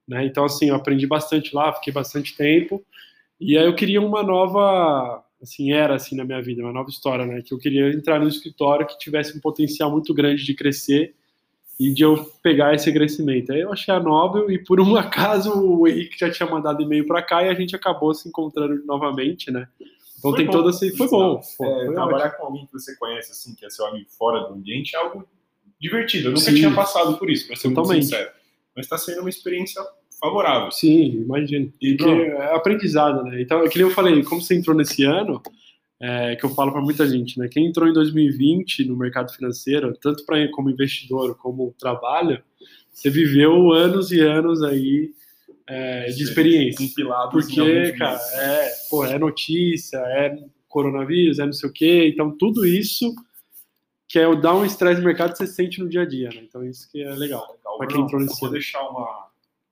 Né? 0.08 0.26
Então, 0.26 0.46
assim, 0.46 0.70
eu 0.70 0.76
aprendi 0.76 1.06
bastante 1.06 1.54
lá, 1.54 1.72
fiquei 1.74 1.94
bastante 1.94 2.36
tempo. 2.36 2.84
E 3.40 3.58
aí 3.58 3.66
eu 3.66 3.76
queria 3.76 4.02
uma 4.02 4.24
nova, 4.24 5.24
assim, 5.40 5.72
era 5.72 5.96
assim 5.96 6.16
na 6.16 6.26
minha 6.26 6.42
vida, 6.42 6.64
uma 6.64 6.74
nova 6.74 6.90
história, 6.90 7.26
né? 7.26 7.42
Que 7.46 7.54
eu 7.54 7.60
queria 7.60 7.90
entrar 7.92 8.20
no 8.20 8.28
escritório 8.28 8.88
que 8.88 8.98
tivesse 8.98 9.38
um 9.38 9.40
potencial 9.40 9.90
muito 9.92 10.14
grande 10.14 10.44
de 10.44 10.54
crescer 10.56 11.16
e 11.80 11.94
de 11.94 12.04
eu 12.04 12.30
pegar 12.44 12.76
esse 12.76 12.92
crescimento. 12.92 13.52
Aí 13.54 13.62
eu 13.62 13.72
achei 13.72 13.94
a 13.94 14.00
Nobel 14.00 14.52
e 14.52 14.60
por 14.60 14.82
um 14.82 14.96
acaso 14.98 15.52
o 15.54 15.88
Henrique 15.88 16.20
já 16.20 16.30
tinha 16.30 16.50
mandado 16.50 16.82
e-mail 16.82 17.08
para 17.08 17.22
cá 17.22 17.44
e 17.44 17.50
a 17.50 17.54
gente 17.54 17.76
acabou 17.76 18.14
se 18.14 18.28
encontrando 18.28 18.84
novamente, 18.86 19.50
né? 19.50 19.68
Então 20.18 20.32
Foi 20.32 20.38
tem 20.38 20.46
bom. 20.48 20.52
todo 20.52 20.70
esse. 20.70 20.96
Foi 20.98 21.08
bom. 21.08 21.36
É, 21.36 21.38
Pô, 21.58 21.86
foi 21.86 21.94
trabalhar 21.94 22.32
com 22.32 22.46
alguém 22.46 22.66
que 22.66 22.74
você 22.74 22.96
conhece, 22.98 23.32
assim, 23.32 23.56
que 23.56 23.66
é 23.66 23.70
seu 23.70 23.86
amigo 23.86 24.10
fora 24.10 24.42
do 24.48 24.54
ambiente, 24.54 24.94
é 24.96 25.00
algo 25.00 25.26
divertido. 25.80 26.28
Eu 26.28 26.32
nunca 26.32 26.44
Sim. 26.44 26.56
tinha 26.56 26.74
passado 26.74 27.18
por 27.18 27.30
isso, 27.30 27.48
para 27.48 27.56
ser 27.56 27.68
muito 27.68 27.78
Totalmente. 27.78 28.04
sincero. 28.04 28.30
Mas 28.76 28.86
está 28.86 28.98
sendo 28.98 29.22
uma 29.22 29.30
experiência 29.30 29.82
favorável. 30.20 30.70
Sim, 30.72 31.22
imagino. 31.22 31.72
E, 31.82 31.96
Porque 31.96 32.12
é 32.12 32.54
aprendizado, 32.54 33.24
né? 33.24 33.42
Então, 33.42 33.68
que 33.70 33.78
nem 33.78 33.88
eu 33.88 33.94
falei, 33.94 34.22
como 34.24 34.42
você 34.42 34.56
entrou 34.56 34.76
nesse 34.76 35.06
ano, 35.06 35.42
é, 36.02 36.36
que 36.36 36.46
eu 36.46 36.50
falo 36.50 36.72
para 36.72 36.82
muita 36.82 37.08
gente, 37.08 37.38
né? 37.38 37.48
Quem 37.50 37.68
entrou 37.68 37.88
em 37.88 37.94
2020 37.94 38.86
no 38.86 38.96
mercado 38.96 39.34
financeiro, 39.34 39.98
tanto 40.02 40.26
para 40.26 40.48
como 40.50 40.70
investidor 40.70 41.36
como 41.36 41.76
trabalho, 41.78 42.42
você 42.92 43.10
viveu 43.10 43.72
anos 43.74 44.12
e 44.12 44.22
anos 44.22 44.64
aí 44.64 45.12
é, 45.68 46.06
de 46.08 46.24
experiência. 46.24 46.84
empilados 46.84 47.50
em 47.50 47.56
Porque, 47.56 47.92
cara, 47.94 48.20
é, 48.34 48.72
pô, 48.90 49.06
é 49.06 49.20
notícia, 49.20 49.98
é 49.98 50.38
coronavírus, 50.68 51.40
é 51.40 51.46
não 51.46 51.54
sei 51.54 51.70
o 51.70 51.74
quê. 51.74 52.10
Então, 52.14 52.36
tudo 52.38 52.66
isso 52.66 53.14
que 54.08 54.18
é 54.18 54.36
dar 54.36 54.56
um 54.56 54.66
estresse 54.66 55.00
no 55.00 55.06
mercado 55.06 55.38
você 55.38 55.46
sente 55.46 55.80
no 55.80 55.88
dia 55.88 56.02
a 56.02 56.06
dia, 56.06 56.30
né? 56.30 56.42
Então, 56.44 56.64
isso 56.66 56.90
que 56.92 57.02
é 57.02 57.14
legal. 57.14 57.48
Legal. 57.52 57.78
pra 57.78 57.88
quem 57.88 58.02
entrou 58.02 58.20
nesse 58.20 58.34
eu 58.34 58.40
vou 58.40 58.50
deixar 58.50 58.82
uma, 58.90 59.28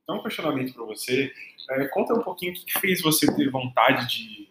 um 0.09 0.21
questionamento 0.21 0.73
para 0.73 0.85
você. 0.85 1.31
É, 1.71 1.87
conta 1.87 2.13
um 2.13 2.21
pouquinho 2.21 2.53
o 2.53 2.55
que 2.55 2.79
fez 2.79 3.01
você 3.01 3.25
ter 3.35 3.49
vontade 3.49 4.07
de, 4.07 4.46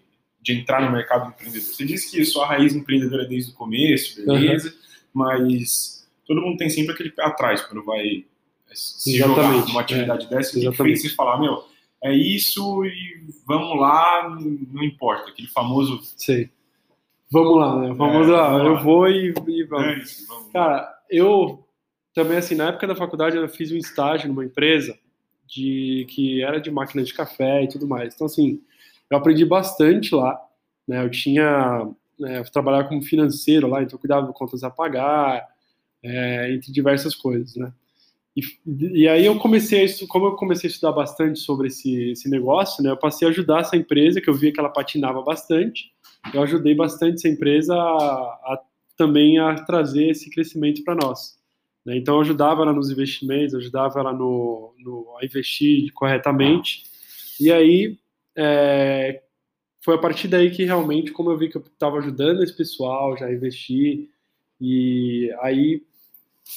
de 0.47 0.53
entrar 0.53 0.81
no 0.81 0.93
mercado 0.93 1.29
empreendedor. 1.29 1.67
Você 1.67 1.85
disse 1.85 2.09
que 2.11 2.25
sua 2.25 2.47
raiz 2.47 2.73
empreendedora 2.73 3.25
é 3.25 3.27
desde 3.27 3.51
o 3.51 3.55
começo, 3.55 4.25
beleza, 4.25 4.73
mas 5.13 6.07
todo 6.25 6.41
mundo 6.41 6.57
tem 6.57 6.71
sempre 6.71 6.95
aquele 6.95 7.11
pé 7.11 7.25
atrás 7.25 7.63
quando 7.63 7.85
vai 7.85 8.25
é, 8.71 8.75
se 8.75 9.17
jogar 9.19 9.33
Exatamente, 9.43 9.69
numa 9.69 9.81
atividade 9.81 10.31
dessa. 10.31 10.51
O 10.51 10.55
que 10.55 10.61
que 10.61 10.67
exatamente. 10.69 11.01
fez 11.01 11.03
você 11.11 11.17
falar, 11.17 11.41
meu, 11.41 11.65
é 12.05 12.15
isso 12.15 12.85
e 12.85 13.25
vamos 13.45 13.77
lá, 13.81 14.31
não 14.73 14.85
importa. 14.85 15.31
Aquele 15.31 15.49
famoso 15.49 16.01
Sei. 16.17 16.49
Vamos 17.29 17.57
lá, 17.57 17.81
né? 17.81 17.93
Vamos 17.93 18.29
É, 18.29 18.31
lá. 18.31 18.51
vamos 18.51 18.67
eu 18.67 18.73
lá. 18.75 18.81
vou 18.83 19.09
e, 19.09 19.35
e 19.49 19.65
vamos. 19.65 19.87
dane-se, 19.87 20.27
vamos 20.29 20.47
lá. 20.47 20.53
Cara, 20.53 20.95
eu 21.11 21.67
também, 22.15 22.37
assim, 22.37 22.55
na 22.55 22.69
época 22.69 22.87
da 22.87 22.95
faculdade, 22.95 23.37
eu 23.37 23.49
fiz 23.49 23.73
um 23.73 23.77
estágio 23.77 24.29
numa 24.29 24.45
empresa 24.45 24.97
de 25.45 26.07
que 26.09 26.41
era 26.43 26.61
de 26.61 26.71
máquina 26.71 27.03
de 27.03 27.13
café 27.13 27.65
e 27.65 27.69
tudo 27.69 27.87
mais. 27.89 28.15
Então, 28.15 28.27
assim, 28.27 28.61
eu 29.11 29.19
aprendi 29.19 29.45
bastante 29.45 30.15
lá. 30.15 30.41
Né? 30.87 31.03
Eu 31.05 31.11
tinha. 31.11 31.89
Né, 32.19 32.39
eu 32.39 32.45
trabalhava 32.51 32.89
como 32.89 33.03
financeiro 33.03 33.67
lá, 33.69 33.83
então 33.83 33.99
cuidava 33.99 34.27
de 34.27 34.33
contas 34.33 34.65
a 34.65 34.71
pagar, 34.71 35.47
é, 36.03 36.53
entre 36.55 36.73
diversas 36.73 37.15
coisas, 37.15 37.55
né? 37.57 37.73
E, 38.37 38.43
e 39.03 39.09
aí 39.09 39.25
eu 39.27 39.39
comecei 39.39 39.83
estu- 39.85 40.07
como 40.07 40.27
eu 40.27 40.37
comecei 40.37 40.69
a 40.69 40.73
estudar 40.73 40.93
bastante 40.93 41.39
sobre 41.41 41.69
esse, 41.69 42.11
esse 42.11 42.29
negócio, 42.31 42.83
né? 42.83 42.91
Eu 42.91 42.97
passei 42.97 43.27
a 43.27 43.31
ajudar 43.31 43.61
essa 43.61 43.77
empresa, 43.77 44.21
que 44.21 44.29
eu 44.31 44.35
via 44.35 44.53
que 44.53 44.61
ela 44.61 44.69
patinava 44.71 45.23
bastante. 45.23 45.91
Eu 46.35 46.43
ajudei 46.43 46.75
bastante 46.75 47.15
essa 47.17 47.29
empresa 47.29 47.75
a, 47.75 47.79
a 48.55 48.61
também 48.97 49.39
a 49.39 49.55
trazer 49.55 50.11
esse 50.11 50.31
crescimento 50.31 50.83
para 50.85 50.95
nós. 50.95 51.39
né? 51.85 51.97
Então, 51.97 52.17
eu 52.17 52.21
ajudava 52.23 52.63
ela 52.63 52.73
nos 52.73 52.91
investimentos, 52.91 53.55
ajudava 53.55 54.01
ela 54.01 54.13
no, 54.13 54.75
no, 54.79 55.17
a 55.21 55.25
investir 55.25 55.93
corretamente. 55.93 56.85
E 57.41 57.53
aí, 57.53 57.99
é, 58.37 59.23
foi 59.81 59.95
a 59.95 59.99
partir 59.99 60.29
daí 60.29 60.51
que 60.51 60.65
realmente, 60.65 61.13
como 61.13 61.31
eu 61.31 61.39
vi 61.39 61.49
que 61.49 61.57
eu 61.57 61.63
estava 61.63 61.99
ajudando 61.99 62.43
esse 62.43 62.57
pessoal, 62.57 63.17
já 63.17 63.33
investi, 63.33 64.09
e 64.61 65.33
aí, 65.41 65.83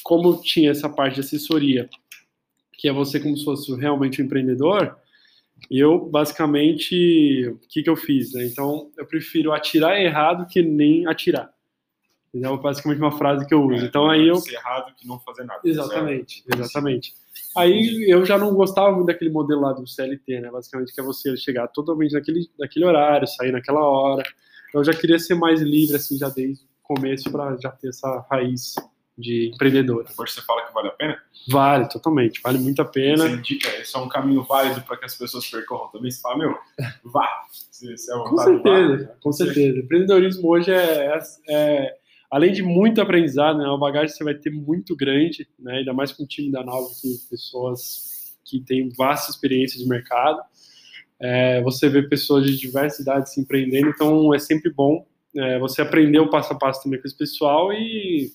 como 0.03 0.41
tinha 0.41 0.71
essa 0.71 0.89
parte 0.89 1.15
de 1.15 1.19
assessoria, 1.21 1.89
que 2.74 2.88
é 2.88 2.93
você 2.93 3.19
como 3.19 3.38
se 3.38 3.43
fosse 3.43 3.74
realmente 3.75 4.21
um 4.21 4.25
empreendedor, 4.25 4.98
eu 5.69 6.00
basicamente, 6.00 7.48
o 7.48 7.59
que, 7.67 7.83
que 7.83 7.89
eu 7.89 7.95
fiz? 7.95 8.33
Né? 8.33 8.45
Então, 8.45 8.91
eu 8.98 9.05
prefiro 9.05 9.51
atirar 9.51 10.00
errado 10.00 10.48
que 10.48 10.62
nem 10.62 11.05
atirar. 11.05 11.53
É 12.33 12.57
basicamente 12.57 13.00
uma 13.00 13.17
frase 13.17 13.45
que 13.48 13.53
eu 13.53 13.63
uso. 13.63 13.83
É, 13.83 13.88
Então, 13.88 14.09
aí 14.09 14.27
eu 14.27 14.36
Ser 14.38 14.53
errado 14.53 14.93
que 14.95 15.07
não 15.07 15.19
fazer 15.19 15.43
nada. 15.43 15.62
Exatamente, 15.63 16.43
exatamente. 16.53 17.13
Aí 17.57 18.05
eu 18.09 18.25
já 18.25 18.38
não 18.38 18.53
gostava 18.53 18.91
muito 18.91 19.07
daquele 19.07 19.31
modelo 19.31 19.62
lá 19.62 19.74
do 19.74 19.88
CLT, 19.88 20.41
né? 20.41 20.50
Basicamente, 20.51 20.93
que 20.93 21.00
é 21.00 21.03
você 21.03 21.36
chegar 21.38 21.67
totalmente 21.67 22.13
naquele, 22.13 22.50
naquele 22.59 22.86
horário, 22.86 23.27
sair 23.27 23.51
naquela 23.51 23.81
hora. 23.81 24.24
Então, 24.69 24.81
eu 24.81 24.86
já 24.86 24.93
queria 24.93 25.17
ser 25.19 25.36
mais 25.36 25.62
livre, 25.62 25.95
assim, 25.95 26.17
já 26.17 26.29
desde 26.29 26.63
o 26.63 26.67
começo, 26.95 27.31
para 27.31 27.55
já 27.57 27.71
ter 27.71 27.89
essa 27.89 28.25
raiz 28.29 28.75
de 29.17 29.51
empreendedora. 29.53 30.05
Depois 30.07 30.31
você 30.31 30.41
fala 30.41 30.65
que 30.65 30.74
vale 30.74 30.88
a 30.88 30.91
pena. 30.91 31.17
Vale, 31.50 31.89
totalmente, 31.89 32.39
vale 32.41 32.57
muito 32.57 32.81
a 32.81 32.86
pena. 32.86 33.27
Você 33.27 33.33
indica, 33.33 33.67
esse 33.79 33.95
é 33.95 34.00
um 34.00 34.07
caminho 34.07 34.43
válido 34.43 34.81
para 34.81 34.95
que 34.95 35.05
as 35.05 35.15
pessoas 35.15 35.45
percorram 35.50 35.89
também. 35.89 36.09
Você 36.09 36.21
fala, 36.21 36.38
meu, 36.38 36.55
vá. 37.03 37.27
Se, 37.51 37.98
se 37.98 38.12
é 38.13 38.17
Com 38.17 38.38
certeza, 38.38 39.05
vá. 39.07 39.13
com 39.21 39.31
certeza. 39.31 39.79
Empreendedorismo 39.79 40.48
hoje 40.50 40.71
é, 40.71 41.19
é- 41.50 41.98
além 42.31 42.51
de 42.51 42.62
muito 42.62 43.01
aprendizado, 43.01 43.57
né, 43.57 43.65
uma 43.65 43.79
bagagem 43.79 44.09
que 44.09 44.17
você 44.17 44.24
vai 44.24 44.36
ter 44.36 44.51
muito 44.51 44.95
grande, 44.95 45.48
né, 45.57 45.79
ainda 45.79 45.93
mais 45.93 46.12
com 46.12 46.24
o 46.24 46.27
time 46.27 46.51
da 46.51 46.63
Nova, 46.63 46.88
que 47.01 47.17
pessoas 47.29 48.36
que 48.45 48.59
têm 48.62 48.89
vasta 48.98 49.31
experiência 49.31 49.79
de 49.79 49.88
mercado. 49.88 50.39
É, 51.19 51.62
você 51.62 51.89
vê 51.89 52.03
pessoas 52.03 52.45
de 52.45 52.57
diversas 52.57 53.00
idades 53.00 53.33
se 53.33 53.41
empreendendo, 53.41 53.89
então 53.89 54.33
é 54.33 54.39
sempre 54.39 54.71
bom 54.71 55.05
é, 55.36 55.59
você 55.59 55.81
aprender 55.81 56.19
o 56.19 56.29
passo 56.29 56.53
a 56.53 56.57
passo 56.57 56.83
também 56.83 57.00
com 57.00 57.07
esse 57.07 57.17
pessoal 57.17 57.74
e 57.74 58.31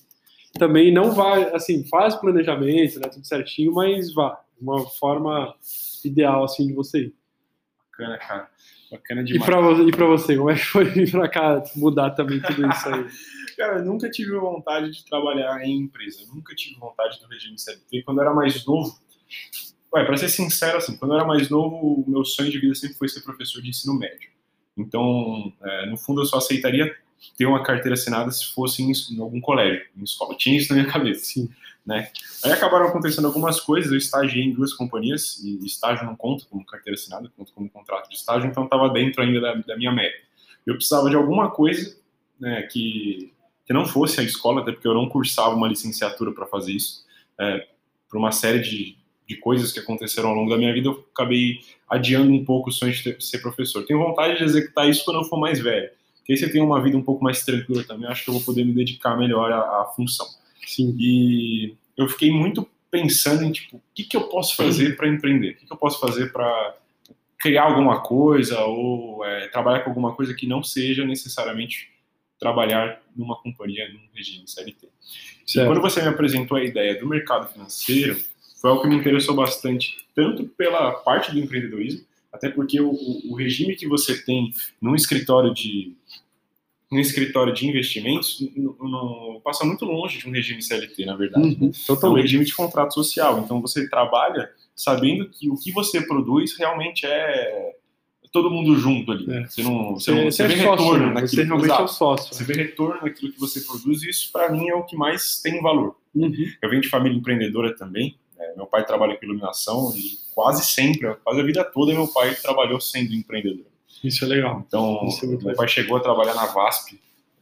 também 0.57 0.93
não 0.93 1.11
vai, 1.11 1.53
assim, 1.53 1.85
faz 1.87 2.15
planejamento, 2.15 2.99
né, 2.99 3.09
tudo 3.09 3.25
certinho, 3.25 3.73
mas 3.73 4.13
vá, 4.13 4.39
uma 4.59 4.87
forma 4.89 5.53
ideal, 6.03 6.43
assim, 6.43 6.67
de 6.67 6.73
você 6.73 6.99
ir. 7.05 7.15
Bacana, 7.91 8.17
cara. 8.17 8.49
Bacana 8.95 9.21
E 9.21 9.25
demais. 9.25 9.47
e 9.87 9.91
pra 9.91 10.05
você, 10.07 10.35
como 10.37 10.49
é 10.49 10.55
que 10.55 10.65
foi 10.65 10.85
vir 10.85 11.09
pra 11.11 11.27
cá 11.29 11.63
mudar 11.75 12.11
também 12.11 12.39
tudo 12.41 12.67
isso 12.69 12.89
aí? 12.89 13.05
Cara, 13.57 13.79
eu 13.79 13.85
nunca 13.85 14.09
tive 14.09 14.31
vontade 14.37 14.91
de 14.91 15.05
trabalhar 15.05 15.63
em 15.63 15.77
empresa. 15.81 16.21
Eu 16.23 16.35
nunca 16.35 16.53
tive 16.55 16.77
vontade 16.79 17.19
do 17.19 17.27
regime 17.27 17.57
CLT. 17.57 18.03
Quando 18.03 18.17
eu 18.17 18.23
era 18.23 18.33
mais 18.33 18.65
novo, 18.65 18.99
ué, 19.93 20.03
pra 20.03 20.17
ser 20.17 20.27
sincero, 20.29 20.77
assim, 20.77 20.97
quando 20.97 21.11
eu 21.13 21.19
era 21.19 21.27
mais 21.27 21.49
novo, 21.49 22.03
o 22.05 22.09
meu 22.09 22.25
sonho 22.25 22.51
de 22.51 22.59
vida 22.59 22.75
sempre 22.75 22.97
foi 22.97 23.07
ser 23.07 23.21
professor 23.21 23.61
de 23.61 23.69
ensino 23.69 23.97
médio. 23.97 24.29
Então, 24.77 25.53
é, 25.63 25.85
no 25.85 25.95
fundo, 25.97 26.21
eu 26.21 26.25
só 26.25 26.37
aceitaria 26.37 26.93
ter 27.37 27.45
uma 27.45 27.63
carteira 27.63 27.93
assinada 27.93 28.29
se 28.29 28.45
fosse 28.53 28.83
em, 28.83 28.91
em 29.15 29.21
algum 29.21 29.39
colégio, 29.39 29.85
em 29.95 30.03
escola. 30.03 30.33
Eu 30.33 30.37
Tinha 30.37 30.57
isso 30.57 30.73
na 30.73 30.81
minha 30.81 30.91
cabeça. 30.91 31.23
Sim. 31.23 31.49
Né? 31.85 32.09
Aí 32.43 32.51
acabaram 32.51 32.87
acontecendo 32.87 33.27
algumas 33.27 33.59
coisas. 33.59 33.91
Eu 33.91 33.97
estagiei 33.97 34.43
em 34.43 34.53
duas 34.53 34.73
companhias 34.73 35.37
e 35.43 35.63
estágio 35.65 36.05
não 36.05 36.15
conta 36.15 36.45
como 36.49 36.65
carteira 36.65 36.99
assinada, 36.99 37.31
conta 37.37 37.51
como 37.53 37.69
contrato 37.69 38.09
de 38.09 38.15
estágio, 38.15 38.49
então 38.49 38.63
estava 38.63 38.89
dentro 38.89 39.21
ainda 39.21 39.39
da, 39.39 39.53
da 39.53 39.77
minha 39.77 39.91
meta. 39.91 40.17
Eu 40.65 40.73
precisava 40.75 41.09
de 41.09 41.15
alguma 41.15 41.51
coisa 41.51 41.95
né, 42.39 42.63
que 42.63 43.31
que 43.65 43.73
não 43.73 43.85
fosse 43.85 44.19
a 44.21 44.23
escola, 44.23 44.61
até 44.61 44.71
porque 44.71 44.87
eu 44.87 44.93
não 44.93 45.09
cursava 45.09 45.55
uma 45.55 45.67
licenciatura 45.67 46.31
para 46.31 46.45
fazer 46.45 46.71
isso, 46.71 47.03
é, 47.39 47.67
por 48.07 48.17
uma 48.17 48.31
série 48.31 48.59
de, 48.59 48.95
de 49.27 49.35
coisas 49.37 49.71
que 49.71 49.79
aconteceram 49.79 50.29
ao 50.29 50.35
longo 50.35 50.51
da 50.51 50.57
minha 50.57 50.71
vida, 50.71 50.87
eu 50.87 51.03
acabei 51.11 51.59
adiando 51.89 52.31
um 52.31 52.45
pouco 52.45 52.69
o 52.69 52.71
sonho 52.71 52.93
de 52.93 53.03
ter- 53.03 53.21
ser 53.21 53.39
professor. 53.39 53.83
Tenho 53.83 53.99
vontade 53.99 54.37
de 54.37 54.43
executar 54.43 54.87
isso 54.87 55.03
quando 55.03 55.17
eu 55.17 55.23
for 55.23 55.39
mais 55.39 55.59
velho, 55.59 55.89
porque 56.17 56.33
aí 56.33 56.37
você 56.37 56.47
tem 56.47 56.61
uma 56.61 56.79
vida 56.81 56.95
um 56.95 57.01
pouco 57.01 57.23
mais 57.23 57.43
tranquila 57.43 57.83
também, 57.83 58.07
acho 58.07 58.23
que 58.23 58.29
eu 58.29 58.35
vou 58.35 58.43
poder 58.43 58.63
me 58.63 58.71
dedicar 58.71 59.17
melhor 59.17 59.51
à, 59.51 59.81
à 59.81 59.85
função. 59.95 60.27
Sim. 60.65 60.95
E 60.99 61.75
eu 61.97 62.07
fiquei 62.07 62.31
muito 62.31 62.67
pensando 62.91 63.43
em, 63.43 63.51
tipo, 63.51 63.77
o 63.77 63.81
que, 63.93 64.03
que 64.03 64.15
eu 64.17 64.27
posso 64.27 64.55
fazer 64.55 64.95
para 64.95 65.07
empreender? 65.07 65.51
O 65.51 65.55
que, 65.57 65.65
que 65.65 65.73
eu 65.73 65.77
posso 65.77 65.99
fazer 65.99 66.31
para 66.31 66.75
criar 67.37 67.63
alguma 67.63 68.01
coisa 68.01 68.59
ou 68.61 69.23
é, 69.25 69.47
trabalhar 69.49 69.81
com 69.81 69.89
alguma 69.89 70.13
coisa 70.15 70.33
que 70.33 70.47
não 70.47 70.63
seja 70.63 71.03
necessariamente 71.05 71.89
trabalhar 72.39 73.01
numa 73.15 73.35
companhia, 73.41 73.87
num 73.91 73.99
regime 74.13 74.47
CLT. 74.47 74.87
E 74.87 75.65
quando 75.67 75.81
você 75.81 76.01
me 76.01 76.07
apresentou 76.07 76.57
a 76.57 76.63
ideia 76.63 76.99
do 76.99 77.07
mercado 77.07 77.47
financeiro, 77.51 78.19
foi 78.61 78.69
algo 78.69 78.81
que 78.81 78.87
me 78.89 78.95
interessou 78.95 79.35
bastante, 79.35 79.97
tanto 80.15 80.45
pela 80.45 80.91
parte 80.91 81.31
do 81.31 81.39
empreendedorismo, 81.39 82.05
até 82.33 82.49
porque 82.49 82.81
o- 82.81 82.91
o 83.29 83.35
regime 83.35 83.75
que 83.75 83.87
você 83.87 84.21
tem 84.23 84.51
num 84.81 84.95
escritório 84.95 85.53
de 85.53 85.93
num 86.91 86.99
escritório 86.99 87.53
de 87.53 87.67
investimentos 87.67 88.39
n- 88.41 88.51
n- 88.55 89.39
passa 89.43 89.65
muito 89.65 89.85
longe 89.85 90.19
de 90.19 90.27
um 90.27 90.31
regime 90.31 90.61
CLT, 90.61 91.05
na 91.05 91.15
verdade. 91.15 91.45
Uhum, 91.47 91.65
É 91.65 91.65
um 91.65 91.85
totalmente. 91.85 92.21
regime 92.23 92.45
de 92.45 92.53
contrato 92.55 92.93
social. 92.93 93.39
Então 93.39 93.61
você 93.61 93.89
trabalha 93.89 94.49
sabendo 94.75 95.27
que 95.29 95.49
o 95.49 95.55
que 95.57 95.71
você 95.71 96.01
produz 96.01 96.55
realmente 96.57 97.05
é 97.05 97.73
todo 98.31 98.51
mundo 98.51 98.75
junto 98.75 99.11
ali. 99.13 99.31
É. 99.31 99.45
Você 99.47 99.63
não 99.63 99.93
Você, 99.93 100.11
você, 100.11 100.11
não- 100.23 100.31
você 100.31 100.43
é 100.43 100.47
vê 100.47 100.55
sócio, 100.57 100.69
retorno 100.71 101.07
né? 101.07 101.13
naquilo. 101.13 101.27
Você 101.29 101.43
realmente 101.43 101.63
é 101.63 101.73
Exato. 101.73 101.83
o 101.83 101.87
sócio. 101.87 102.35
Você 102.35 102.43
vê 102.43 102.53
retorno 102.53 103.01
naquilo 103.01 103.31
que 103.31 103.39
você 103.39 103.61
produz, 103.61 104.03
e 104.03 104.09
isso 104.09 104.31
para 104.31 104.51
mim 104.51 104.67
é 104.69 104.75
o 104.75 104.83
que 104.83 104.95
mais 104.97 105.41
tem 105.41 105.61
valor. 105.61 105.95
Uhum. 106.13 106.33
Eu 106.61 106.69
venho 106.69 106.81
de 106.81 106.89
família 106.89 107.17
empreendedora 107.17 107.75
também. 107.75 108.17
né? 108.37 108.53
meu 108.57 108.65
pai 108.65 108.85
trabalha 108.85 109.15
com 109.15 109.25
iluminação 109.25 109.93
e 109.95 110.17
quase 110.33 110.65
sempre, 110.65 111.13
quase 111.23 111.39
a 111.39 111.43
vida 111.43 111.63
toda, 111.63 111.93
meu 111.93 112.07
pai 112.09 112.35
trabalhou 112.35 112.79
sendo 112.81 113.13
empreendedor. 113.13 113.65
Isso 114.07 114.25
é 114.25 114.27
legal. 114.27 114.63
Então, 114.67 115.07
é 115.21 115.25
meu 115.25 115.37
legal. 115.37 115.55
pai 115.55 115.67
chegou 115.67 115.97
a 115.97 116.01
trabalhar 116.01 116.33
na 116.33 116.45
VASP. 116.45 116.99